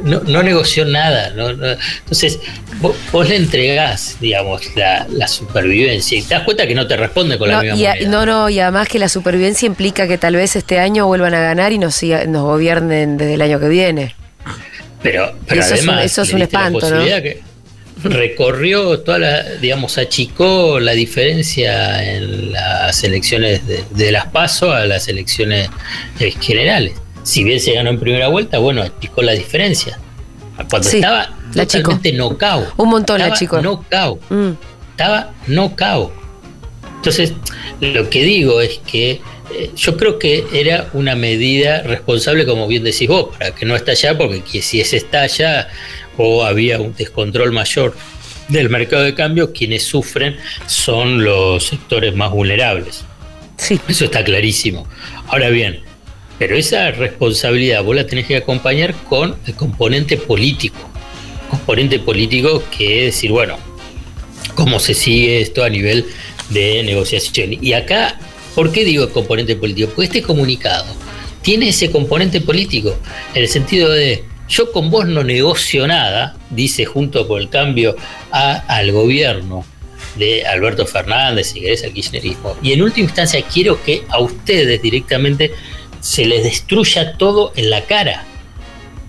no, 0.04 0.44
negoció 0.44 0.84
nada. 0.84 1.30
entonces, 1.30 2.42
vos, 2.82 3.30
le 3.30 3.38
entregás, 3.38 4.18
digamos, 4.20 4.64
la, 4.76 5.30
supervivencia 5.30 6.18
y 6.18 6.24
te 6.24 6.34
das 6.34 6.44
cuenta 6.44 6.68
que 6.68 6.76
no 6.76 6.86
te 6.88 6.98
responde 6.98 7.38
con 7.38 7.48
la 7.48 7.62
misma 7.62 7.98
y 7.98 8.06
No, 8.08 8.26
no, 8.26 8.50
y 8.50 8.60
además 8.60 8.90
que 8.90 9.00
la 9.00 9.08
supervivencia 9.08 9.66
implica 9.66 10.10
que 10.10 10.18
tal 10.18 10.36
vez 10.36 10.58
este 10.58 10.78
año 10.78 11.08
vuelvan 11.08 11.34
a 11.36 11.40
ganar 11.40 11.72
y 11.72 11.78
nos, 11.78 12.04
nos 12.04 12.44
gobiernen 12.44 13.16
desde 13.16 13.36
el 13.36 13.42
año 13.42 13.58
que 13.58 13.70
viene. 13.70 14.14
Pero, 15.02 15.34
pero 15.48 15.64
además, 15.64 16.04
eso 16.04 16.24
es 16.24 16.34
un 16.34 16.42
espanto, 16.42 16.90
¿no? 16.90 17.02
Recorrió 18.06 19.00
toda 19.00 19.20
la, 19.20 19.44
digamos, 19.56 19.98
achicó 19.98 20.80
la 20.80 20.94
diferencia 20.94 22.04
en 22.04 22.52
las 22.52 23.04
elecciones 23.04 23.62
de, 23.66 24.12
las 24.12 24.28
PASO 24.28 24.72
a 24.72 24.86
las 24.86 25.08
elecciones 25.08 25.70
generales. 26.40 26.94
Si 27.24 27.44
bien 27.44 27.60
se 27.60 27.74
ganó 27.74 27.90
en 27.90 28.00
primera 28.00 28.28
vuelta, 28.28 28.60
bueno, 28.60 28.84
achicó 28.84 29.22
la 29.22 29.34
diferencia. 29.34 30.00
Cuando 30.70 30.88
estaba 30.88 31.36
la 31.54 31.66
totalmente 31.66 32.14
no 32.14 32.38
cao. 32.38 32.72
Un 32.78 32.90
montón 32.90 33.20
la 33.20 33.34
chico. 33.34 33.62
No 33.62 33.84
cao. 33.90 34.20
Mm. 34.30 34.52
Estaba 34.92 35.34
no 35.48 35.76
cao. 35.76 36.14
Entonces, 36.98 37.34
lo 37.82 38.10
que 38.10 38.24
digo 38.24 38.62
es 38.62 38.80
que 38.80 39.22
eh, 39.54 39.72
yo 39.76 39.96
creo 39.98 40.18
que 40.18 40.46
era 40.54 40.90
una 40.94 41.16
medida 41.16 41.84
responsable, 41.84 42.46
como 42.46 42.68
bien 42.68 42.84
decís 42.84 43.08
vos, 43.08 43.36
para 43.38 43.54
que 43.54 43.66
no 43.66 43.76
estallara, 43.76 44.18
porque 44.18 44.62
si 44.62 44.82
ese 44.82 44.98
estalla, 44.98 45.68
o 46.18 46.46
había 46.46 46.80
un 46.80 46.96
descontrol 46.96 47.52
mayor 47.52 47.96
del 48.48 48.70
mercado 48.70 49.04
de 49.04 49.14
cambio, 49.14 49.54
quienes 49.54 49.84
sufren 49.84 50.38
son 50.68 51.24
los 51.24 51.66
sectores 51.66 52.16
más 52.16 52.32
vulnerables. 52.32 53.04
Sí. 53.58 53.80
Eso 53.88 54.06
está 54.06 54.24
clarísimo. 54.24 54.88
Ahora 55.28 55.50
bien, 55.50 55.82
pero 56.38 56.56
esa 56.56 56.92
responsabilidad 56.92 57.84
vos 57.84 57.96
la 57.96 58.06
tenés 58.06 58.26
que 58.26 58.38
acompañar 58.38 58.94
con 59.10 59.36
el 59.46 59.56
componente 59.56 60.18
político. 60.18 60.78
Componente 61.50 62.00
político 62.00 62.64
que 62.76 63.08
es 63.08 63.16
decir, 63.16 63.32
bueno, 63.32 63.58
cómo 64.56 64.80
se 64.80 64.94
sigue 64.94 65.42
esto 65.42 65.64
a 65.64 65.70
nivel 65.70 66.06
de 66.50 66.84
negociación. 66.84 67.58
Y 67.62 67.74
acá, 67.74 68.20
¿por 68.54 68.72
qué 68.72 68.84
digo 68.84 69.10
componente 69.10 69.56
político? 69.56 69.90
Porque 69.90 70.06
este 70.06 70.22
comunicado 70.22 70.86
tiene 71.42 71.70
ese 71.70 71.92
componente 71.92 72.42
político, 72.42 72.98
en 73.34 73.44
el 73.44 73.48
sentido 73.48 73.92
de 73.92 74.24
yo 74.48 74.72
con 74.72 74.90
vos 74.90 75.08
no 75.08 75.24
negocio 75.24 75.88
nada, 75.88 76.36
dice 76.50 76.86
junto 76.86 77.28
con 77.28 77.42
el 77.42 77.50
cambio 77.50 77.96
al 78.32 78.92
gobierno 78.92 79.66
de 80.16 80.46
Alberto 80.46 80.86
Fernández, 80.86 81.48
si 81.48 81.62
querés, 81.62 81.82
kirchnerismo. 81.82 82.56
Y 82.62 82.74
en 82.74 82.82
última 82.82 83.06
instancia 83.06 83.42
quiero 83.42 83.82
que 83.84 84.04
a 84.10 84.20
ustedes 84.20 84.82
directamente 84.82 85.52
se 86.00 86.26
les 86.26 86.44
destruya 86.44 87.18
todo 87.18 87.52
en 87.56 87.70
la 87.70 87.82
cara. 87.86 88.24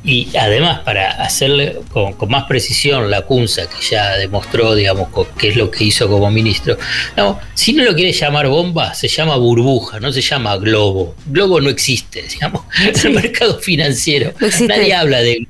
Y 0.07 0.29
además 0.39 0.81
para 0.85 1.11
hacerle 1.23 1.81
con, 1.93 2.15
más 2.29 2.45
precisión 2.45 3.11
la 3.11 3.23
CUNSA, 3.23 3.69
que 3.69 3.85
ya 3.91 4.17
demostró, 4.17 4.77
digamos, 4.77 5.09
qué 5.37 5.49
es 5.49 5.57
lo 5.57 5.69
que 5.69 5.85
hizo 5.85 6.09
como 6.09 6.31
ministro, 6.31 6.79
no, 7.17 7.41
si 7.55 7.73
no 7.73 7.83
lo 7.83 7.95
quiere 7.95 8.13
llamar 8.13 8.47
bomba, 8.47 8.95
se 8.95 9.09
llama 9.09 9.37
burbuja, 9.37 9.99
no 9.99 10.13
se 10.13 10.23
llama 10.23 10.57
globo. 10.59 11.17
Globo 11.27 11.61
no 11.61 11.69
existe, 11.69 12.23
digamos, 12.33 12.63
el 13.05 13.11
mercado 13.11 13.59
financiero. 13.59 14.33
Nadie 14.61 14.95
habla 14.95 15.21
de 15.21 15.49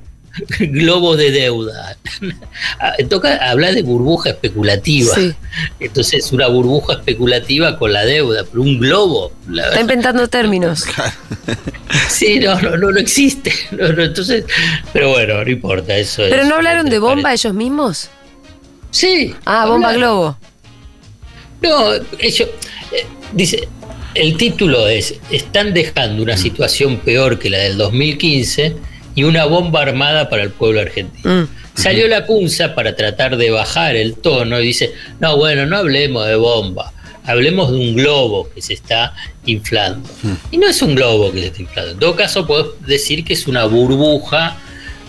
globo 0.59 1.16
de 1.16 1.31
deuda. 1.31 1.96
Toca 3.09 3.37
hablar 3.51 3.75
de 3.75 3.83
burbuja 3.83 4.31
especulativa. 4.31 5.14
Entonces, 5.81 6.33
una 6.33 6.49
burbuja 6.49 6.94
especulativa 6.94 7.79
con 7.79 7.92
la 7.92 8.05
deuda, 8.05 8.44
pero 8.44 8.62
un 8.62 8.79
globo. 8.79 9.33
Está 9.49 9.81
inventando 9.81 10.29
términos. 10.29 10.85
sí, 12.09 12.38
no, 12.38 12.61
no, 12.61 12.77
no, 12.77 12.99
existe. 12.99 13.53
entonces, 13.70 14.44
pero 14.92 15.11
bueno, 15.11 15.42
no 15.42 15.51
importa 15.51 15.96
eso. 15.96 16.22
¿Pero 16.29 16.44
no 16.44 16.57
hablaron 16.57 16.88
de 16.88 16.99
bomba 16.99 17.33
ellos 17.33 17.55
mismos? 17.55 18.11
Sí. 18.90 19.35
Ah, 19.44 19.66
bomba 19.66 19.92
globo. 19.92 20.37
No, 21.62 21.92
ellos. 22.18 22.49
Eh, 22.92 23.07
dice, 23.33 23.68
el 24.14 24.37
título 24.37 24.87
es: 24.88 25.14
Están 25.31 25.75
dejando 25.75 26.22
una 26.22 26.37
situación 26.37 26.99
peor 26.99 27.38
que 27.38 27.51
la 27.51 27.59
del 27.59 27.77
2015 27.77 28.77
y 29.16 29.24
una 29.24 29.46
bomba 29.46 29.83
armada 29.83 30.29
para 30.29 30.44
el 30.44 30.50
pueblo 30.50 30.81
argentino. 30.81 31.42
Mm. 31.42 31.48
Salió 31.74 32.07
la 32.07 32.24
CUNSA 32.26 32.74
para 32.76 32.94
tratar 32.94 33.37
de 33.37 33.50
bajar 33.50 33.96
el 33.96 34.14
tono 34.14 34.61
y 34.61 34.66
dice, 34.66 34.92
no, 35.18 35.37
bueno, 35.37 35.66
no 35.66 35.79
hablemos 35.79 36.26
de 36.26 36.37
bomba, 36.37 36.92
hablemos 37.24 37.72
de 37.72 37.79
un 37.79 37.96
globo 37.96 38.48
que 38.55 38.62
se 38.62 38.74
está 38.74 39.14
inflando. 39.46 40.09
Mm. 40.22 40.33
Y 40.52 40.59
no 40.59 40.68
es 40.68 40.81
un 40.83 40.94
globo 40.94 41.33
que 41.33 41.40
se 41.40 41.46
está 41.46 41.62
inflando. 41.62 41.92
En 41.92 41.98
todo 41.98 42.14
caso, 42.14 42.46
puedo 42.46 42.76
decir 42.87 43.24
que 43.24 43.33
es 43.33 43.48
una 43.48 43.64
burbuja 43.64 44.59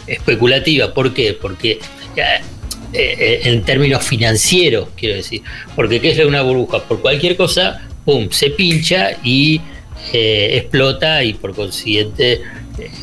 especulativa. 0.08 0.93
¿Por 0.93 1.13
qué? 1.13 1.38
Porque 1.39 1.80
eh, 2.15 3.15
eh, 3.20 3.41
en 3.43 3.63
términos 3.63 4.04
financieros, 4.06 4.88
quiero 4.96 5.15
decir. 5.15 5.41
Porque 5.76 6.00
¿qué 6.00 6.12
es 6.12 6.26
una 6.26 6.41
burbuja? 6.41 6.84
Por 6.84 7.02
cualquier 7.02 7.36
cosa, 7.36 7.82
¡pum!, 8.06 8.30
se 8.32 8.52
pincha 8.52 9.17
y 9.24 9.60
eh, 10.13 10.52
explota 10.54 11.24
y 11.24 11.34
por 11.34 11.54
consiguiente 11.54 12.41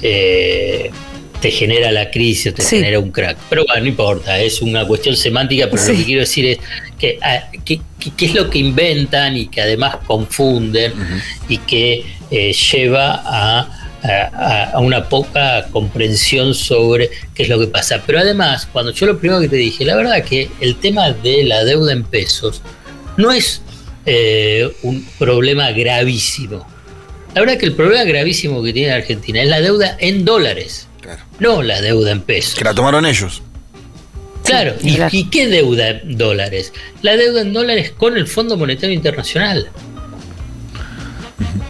eh, 0.02 0.90
te 1.40 1.50
genera 1.50 1.92
la 1.92 2.10
crisis 2.10 2.52
o 2.52 2.54
te 2.54 2.62
genera 2.62 2.98
un 2.98 3.10
crack. 3.10 3.36
Pero 3.50 3.64
bueno, 3.66 3.82
no 3.82 3.88
importa, 3.88 4.40
es 4.40 4.62
una 4.62 4.86
cuestión 4.86 5.14
semántica, 5.14 5.68
pero 5.70 5.82
lo 5.82 5.92
que 5.94 6.04
quiero 6.04 6.20
decir 6.20 6.46
es 6.46 6.58
que 6.98 7.18
ah, 7.20 7.50
qué 7.64 7.80
es 8.18 8.34
lo 8.34 8.48
que 8.48 8.58
inventan 8.58 9.36
y 9.36 9.48
que 9.48 9.60
además 9.60 9.96
confunden 10.06 10.94
y 11.48 11.58
que 11.58 12.04
eh, 12.30 12.52
lleva 12.52 13.22
a, 13.24 13.80
una 14.78 15.08
poca 15.08 15.66
comprensión 15.70 16.54
sobre 16.54 17.10
qué 17.34 17.42
es 17.42 17.48
lo 17.48 17.58
que 17.58 17.66
pasa. 17.66 18.02
Pero 18.06 18.20
además, 18.20 18.66
cuando 18.72 18.92
yo 18.92 19.06
lo 19.06 19.18
primero 19.18 19.40
que 19.40 19.48
te 19.48 19.56
dije, 19.56 19.84
la 19.84 19.96
verdad 19.96 20.24
que 20.24 20.50
el 20.60 20.76
tema 20.76 21.10
de 21.10 21.44
la 21.44 21.64
deuda 21.64 21.92
en 21.92 22.04
pesos 22.04 22.62
no 23.16 23.32
es 23.32 23.60
eh, 24.06 24.70
un 24.82 25.06
problema 25.18 25.72
gravísimo 25.72 26.73
la 27.34 27.40
verdad 27.40 27.58
que 27.58 27.66
el 27.66 27.74
problema 27.74 28.04
gravísimo 28.04 28.62
que 28.62 28.72
tiene 28.72 28.92
Argentina 28.92 29.42
es 29.42 29.48
la 29.48 29.60
deuda 29.60 29.96
en 29.98 30.24
dólares, 30.24 30.86
no 31.40 31.62
la 31.62 31.80
deuda 31.80 32.12
en 32.12 32.20
pesos. 32.22 32.54
Que 32.54 32.64
la 32.64 32.74
tomaron 32.74 33.04
ellos. 33.06 33.42
Claro, 34.44 34.74
¿Y, 34.82 35.24
qué 35.30 35.48
deuda 35.48 35.88
en 35.88 36.16
dólares? 36.16 36.72
La 37.02 37.16
deuda 37.16 37.40
en 37.40 37.52
dólares 37.52 37.92
con 37.96 38.16
el 38.16 38.26
Fondo 38.28 38.56
Monetario 38.56 38.94
Internacional. 38.94 39.68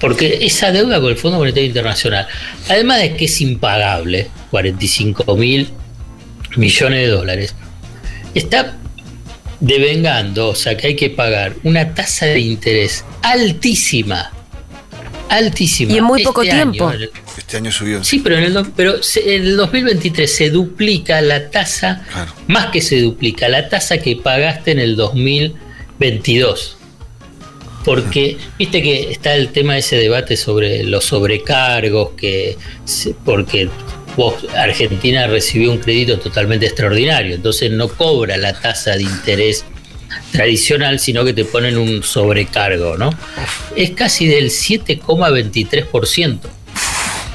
Porque 0.00 0.44
esa 0.44 0.70
deuda 0.70 1.00
con 1.00 1.10
el 1.10 1.16
Fondo 1.16 1.38
Monetario 1.38 1.68
Internacional, 1.68 2.26
además 2.68 3.00
de 3.00 3.16
que 3.16 3.24
es 3.24 3.40
impagable, 3.40 4.28
45 4.50 5.36
mil 5.36 5.70
millones 6.56 7.00
de 7.00 7.08
dólares, 7.08 7.54
está 8.34 8.76
devengando, 9.60 10.48
o 10.48 10.54
sea 10.54 10.76
que 10.76 10.88
hay 10.88 10.96
que 10.96 11.10
pagar 11.10 11.54
una 11.62 11.94
tasa 11.94 12.26
de 12.26 12.40
interés 12.40 13.04
altísima 13.22 14.33
altísima. 15.28 15.92
Y 15.92 15.98
en 15.98 16.04
muy 16.04 16.22
poco 16.22 16.42
este 16.42 16.54
tiempo. 16.54 16.92
este 17.36 17.56
año 17.56 17.72
subió. 17.72 18.02
Sí, 18.04 18.20
pero 18.20 18.36
en 18.36 18.44
el, 18.44 18.66
pero 18.76 18.96
en 18.96 19.42
el 19.42 19.56
2023 19.56 20.34
se 20.34 20.50
duplica 20.50 21.20
la 21.20 21.50
tasa, 21.50 22.04
más 22.46 22.66
que 22.66 22.80
se 22.80 23.00
duplica, 23.00 23.48
la 23.48 23.68
tasa 23.68 23.98
que 23.98 24.16
pagaste 24.16 24.72
en 24.72 24.78
el 24.78 24.96
2022. 24.96 26.78
Porque, 27.84 28.38
viste 28.58 28.82
que 28.82 29.10
está 29.10 29.34
el 29.34 29.50
tema 29.50 29.74
de 29.74 29.80
ese 29.80 29.96
debate 29.96 30.38
sobre 30.38 30.84
los 30.84 31.04
sobrecargos, 31.04 32.12
que 32.16 32.56
porque 33.26 33.68
vos, 34.16 34.34
Argentina 34.56 35.26
recibió 35.26 35.70
un 35.70 35.78
crédito 35.78 36.18
totalmente 36.18 36.64
extraordinario, 36.64 37.34
entonces 37.34 37.70
no 37.70 37.88
cobra 37.88 38.38
la 38.38 38.58
tasa 38.58 38.96
de 38.96 39.02
interés 39.02 39.66
tradicional, 40.34 40.98
sino 40.98 41.24
que 41.24 41.32
te 41.32 41.44
ponen 41.44 41.78
un 41.78 42.02
sobrecargo, 42.02 42.98
¿no? 42.98 43.10
Es 43.76 43.92
casi 43.92 44.26
del 44.26 44.50
7,23% 44.50 46.40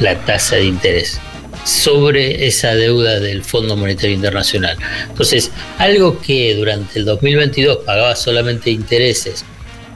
la 0.01 0.15
tasa 0.25 0.57
de 0.57 0.65
interés 0.65 1.21
sobre 1.63 2.45
esa 2.45 2.75
deuda 2.75 3.21
del 3.21 3.45
Fondo 3.45 3.77
Monetario 3.77 4.13
Internacional. 4.13 4.77
Entonces, 5.07 5.49
algo 5.77 6.19
que 6.19 6.53
durante 6.55 6.99
el 6.99 7.05
2022 7.05 7.85
pagaba 7.85 8.17
solamente 8.17 8.69
intereses, 8.69 9.45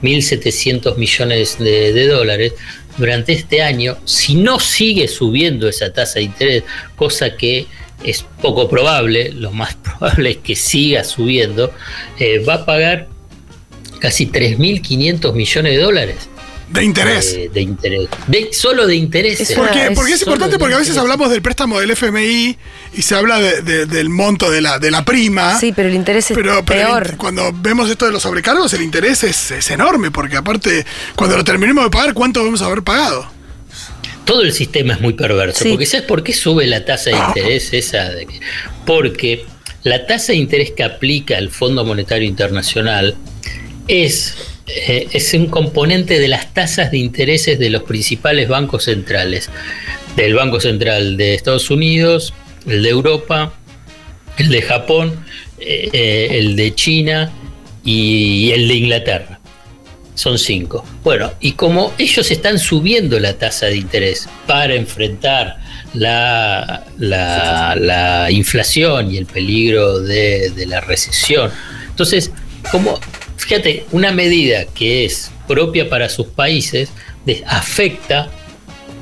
1.700 0.02 0.96
millones 0.96 1.58
de, 1.58 1.92
de, 1.92 2.06
dólares, 2.06 2.54
durante 2.96 3.34
este 3.34 3.60
año, 3.60 3.98
si 4.06 4.34
no 4.36 4.58
sigue 4.60 5.08
subiendo 5.08 5.68
esa 5.68 5.92
tasa 5.92 6.20
de 6.20 6.22
interés, 6.22 6.62
cosa 6.96 7.36
que 7.36 7.66
es 8.04 8.24
poco 8.40 8.68
probable, 8.68 9.32
lo 9.32 9.50
más 9.50 9.74
probable 9.82 10.32
es 10.32 10.36
que 10.38 10.54
siga 10.54 11.04
subiendo, 11.04 11.72
eh, 12.18 12.44
va 12.44 12.54
a 12.54 12.66
pagar 12.66 13.08
casi 13.98 14.26
3.500 14.26 15.32
millones 15.32 15.76
de 15.76 15.82
dólares. 15.82 16.28
De 16.68 16.82
interés. 16.82 17.34
de 17.52 17.60
interés. 17.60 18.08
solo 18.52 18.86
de 18.86 18.96
interés. 18.96 19.52
Porque, 19.54 19.92
porque 19.94 20.14
es 20.14 20.22
importante 20.22 20.58
porque 20.58 20.74
a 20.74 20.78
veces 20.78 20.96
hablamos 20.96 21.30
del 21.30 21.42
préstamo 21.42 21.78
del 21.78 21.90
FMI 21.90 22.56
y 22.94 23.02
se 23.02 23.14
habla 23.14 23.38
del 23.38 24.08
monto 24.08 24.50
de 24.50 24.60
la, 24.60 24.78
de 24.78 24.90
la 24.90 25.04
prima. 25.04 25.58
Sí, 25.58 25.72
pero 25.74 25.88
el 25.88 25.94
interés 25.94 26.30
es 26.30 26.38
peor. 26.64 27.16
cuando 27.16 27.52
vemos 27.54 27.90
esto 27.90 28.06
de 28.06 28.12
los 28.12 28.22
sobrecargos, 28.22 28.72
el 28.72 28.82
interés 28.82 29.24
es, 29.24 29.50
es 29.50 29.70
enorme 29.70 30.10
porque 30.10 30.36
aparte, 30.36 30.84
cuando 31.14 31.36
lo 31.36 31.44
terminemos 31.44 31.84
de 31.84 31.90
pagar, 31.90 32.14
¿cuánto 32.14 32.42
vamos 32.42 32.62
a 32.62 32.66
haber 32.66 32.82
pagado? 32.82 33.33
Todo 34.24 34.42
el 34.42 34.52
sistema 34.52 34.94
es 34.94 35.00
muy 35.00 35.14
perverso. 35.14 35.64
Porque 35.68 35.86
¿sabes 35.86 36.06
por 36.06 36.22
qué 36.22 36.32
sube 36.32 36.66
la 36.66 36.84
tasa 36.84 37.10
de 37.10 37.16
interés 37.16 37.72
esa? 37.72 38.10
De 38.10 38.26
porque 38.86 39.44
la 39.82 40.06
tasa 40.06 40.32
de 40.32 40.38
interés 40.38 40.72
que 40.72 40.82
aplica 40.82 41.38
el 41.38 41.50
Fondo 41.50 41.84
Monetario 41.84 42.26
Internacional 42.26 43.16
es, 43.88 44.34
eh, 44.66 45.08
es 45.12 45.34
un 45.34 45.46
componente 45.46 46.18
de 46.18 46.28
las 46.28 46.52
tasas 46.54 46.90
de 46.90 46.98
intereses 46.98 47.58
de 47.58 47.70
los 47.70 47.82
principales 47.82 48.48
bancos 48.48 48.84
centrales. 48.84 49.50
Del 50.16 50.34
Banco 50.34 50.60
Central 50.60 51.16
de 51.16 51.34
Estados 51.34 51.70
Unidos, 51.70 52.34
el 52.68 52.84
de 52.84 52.88
Europa, 52.88 53.52
el 54.38 54.48
de 54.48 54.62
Japón, 54.62 55.12
eh, 55.58 55.88
eh, 55.92 56.28
el 56.38 56.54
de 56.54 56.74
China 56.74 57.32
y 57.84 58.52
el 58.52 58.68
de 58.68 58.74
Inglaterra 58.74 59.33
son 60.14 60.38
cinco. 60.38 60.84
Bueno, 61.02 61.32
y 61.40 61.52
como 61.52 61.92
ellos 61.98 62.30
están 62.30 62.58
subiendo 62.58 63.18
la 63.18 63.34
tasa 63.34 63.66
de 63.66 63.76
interés 63.76 64.28
para 64.46 64.74
enfrentar 64.74 65.58
la, 65.92 66.84
la, 66.98 68.30
inflación 68.30 69.12
y 69.12 69.18
el 69.18 69.26
peligro 69.26 70.00
de, 70.00 70.52
la 70.66 70.80
recesión, 70.80 71.50
entonces, 71.88 72.30
como, 72.70 72.98
fíjate, 73.36 73.84
una 73.92 74.12
medida 74.12 74.64
que 74.66 75.04
es 75.04 75.30
propia 75.46 75.88
para 75.88 76.08
sus 76.08 76.26
países 76.28 76.90
afecta 77.46 78.28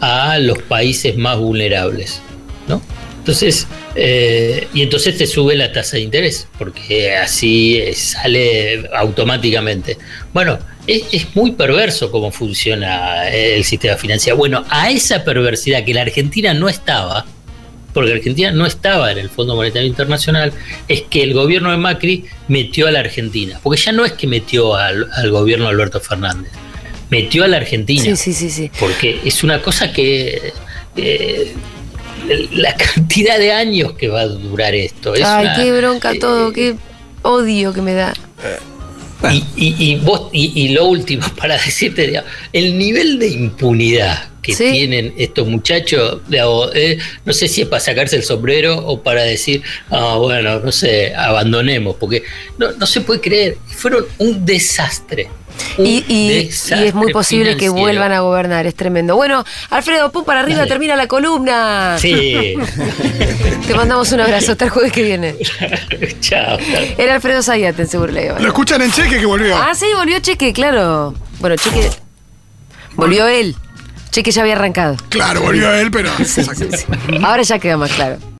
a 0.01 0.39
los 0.39 0.59
países 0.63 1.17
más 1.17 1.39
vulnerables, 1.39 2.21
¿no? 2.69 2.83
Entonces, 3.19 3.69
eh, 3.95 4.67
y 4.75 4.83
entonces 4.83 5.17
te 5.17 5.29
sube 5.29 5.55
la 5.55 5.71
tasa 5.71 5.97
de 5.97 6.03
interés, 6.03 6.49
porque 6.59 7.15
así 7.17 7.81
sale 7.95 8.91
automáticamente. 8.93 9.97
Bueno, 10.33 10.59
es, 10.87 11.35
muy 11.35 11.53
perverso 11.53 12.11
cómo 12.11 12.31
funciona 12.31 13.29
el 13.29 13.65
sistema 13.65 13.97
financiero. 13.97 14.37
Bueno, 14.37 14.65
a 14.69 14.91
esa 14.91 15.25
perversidad 15.25 15.85
que 15.85 15.95
la 15.95 16.03
Argentina 16.03 16.55
no 16.55 16.69
estaba, 16.69 17.25
porque 17.93 18.13
Argentina 18.13 18.51
no 18.51 18.67
estaba 18.67 19.13
en 19.13 19.19
el 19.19 19.29
Fondo 19.29 19.55
Monetario 19.55 19.89
Internacional, 19.89 20.53
es 20.89 21.03
que 21.03 21.23
el 21.23 21.35
gobierno 21.35 21.71
de 21.71 21.77
Macri 21.77 22.25
metió 22.49 22.89
a 22.89 22.91
la 22.91 23.01
Argentina. 23.01 23.61
Porque 23.63 23.81
ya 23.81 23.93
no 23.93 24.05
es 24.05 24.13
que 24.13 24.27
metió 24.27 24.75
al, 24.75 25.07
gobierno 25.31 25.67
de 25.67 25.71
Alberto 25.71 26.01
Fernández, 26.01 26.53
metió 27.11 27.45
a 27.45 27.49
la 27.49 27.59
Argentina. 27.59 28.05
Sí, 28.05 28.17
sí, 28.17 28.33
sí. 28.33 28.51
sí. 28.51 28.71
Porque 28.79 29.21
es 29.25 29.45
una 29.45 29.61
cosa 29.61 29.93
que. 29.93 30.53
Eh, 30.97 31.55
la 32.53 32.75
cantidad 32.77 33.37
de 33.37 33.53
años 33.53 33.95
que 33.95 34.09
va 34.09 34.21
a 34.21 34.27
durar 34.27 34.75
esto. 34.75 35.15
Ay, 35.25 35.49
qué 35.57 35.73
bronca 35.73 36.13
todo, 36.21 36.51
eh, 36.51 36.53
qué 36.55 36.77
odio 37.23 37.73
que 37.73 37.83
me 37.83 37.95
da. 37.95 38.15
Eh, 39.25 39.43
y, 39.57 39.93
y, 39.93 39.97
vos, 39.97 40.29
y, 40.33 40.69
lo 40.71 40.87
último, 40.87 41.25
para 41.37 41.55
decirte, 41.55 42.23
el 42.53 42.79
nivel 42.79 43.19
de 43.19 43.29
impunidad 43.29 44.32
que 44.43 44.55
Sí. 44.55 44.73
tienen 44.73 45.15
estos 45.17 45.47
muchachos, 45.47 46.21
digamos, 46.29 46.71
eh, 46.75 46.99
no 47.25 47.33
sé 47.33 47.47
si 47.49 47.63
es 47.63 47.69
para 47.69 47.79
sacarse 47.81 48.17
el 48.17 48.25
sombrero 48.25 48.77
o 48.77 49.01
para 49.01 49.23
decir, 49.23 49.63
ah, 49.91 50.17
bueno, 50.19 50.59
no 50.59 50.73
sé, 50.73 51.15
abandonemos, 51.15 51.95
porque 51.99 52.25
no, 52.59 52.73
no 52.73 52.87
se 52.87 53.01
puede 53.03 53.21
creer, 53.21 53.57
fueron 53.69 54.05
un 54.19 54.45
desastre. 54.45 55.29
un 55.79 55.87
Y, 55.87 56.05
y- 56.09 56.31
y 56.33 56.45
desastre 56.47 56.89
es 56.89 56.95
muy 56.95 57.13
posible 57.13 57.57
que 57.57 57.69
vuelvan 57.69 58.11
a 58.11 58.21
gobernar, 58.21 58.67
es 58.67 58.75
tremendo. 58.75 59.15
Bueno, 59.15 59.45
Alfredo, 59.71 60.11
pum 60.11 60.25
para 60.25 60.41
arriba, 60.41 60.59
Dale. 60.61 60.71
termina 60.71 60.97
la 60.97 61.07
columna. 61.07 61.97
Sí. 62.01 62.55
Te 63.69 63.75
mandamos 63.75 64.11
un 64.13 64.21
abrazo 64.23 64.53
hasta 64.53 64.65
el 64.65 64.71
jueves 64.71 64.91
que 64.93 65.03
viene. 65.03 65.37
Chao. 66.21 66.59
Era 66.99 67.15
Alfredo 67.15 67.43
Zayate 67.43 67.83
en 67.83 67.89
Seguro 67.89 68.11
La 68.13 68.39
Lo 68.41 68.49
escuchan 68.49 68.83
en 68.83 68.91
cheque 68.91 69.21
que 69.21 69.27
volvió. 69.27 69.55
Ah, 69.57 69.73
sí, 69.75 69.87
volvió 69.97 70.19
Cheque, 70.21 70.53
claro. 70.53 71.15
Bueno, 71.39 71.55
Cheque. 71.57 71.91
Volvió 72.95 73.27
él. 73.29 73.55
Cheque 74.13 74.31
ya 74.31 74.43
había 74.43 74.53
arrancado. 74.53 74.97
Claro, 75.09 75.41
volvió 75.41 75.73
él, 75.75 75.91
pero. 75.91 76.11
Sí, 76.19 76.45
sí, 76.45 76.69
sí. 76.71 76.85
Ahora 77.23 77.43
ya 77.43 77.59
queda 77.59 77.79
más 77.79 77.91
claro. 77.93 78.19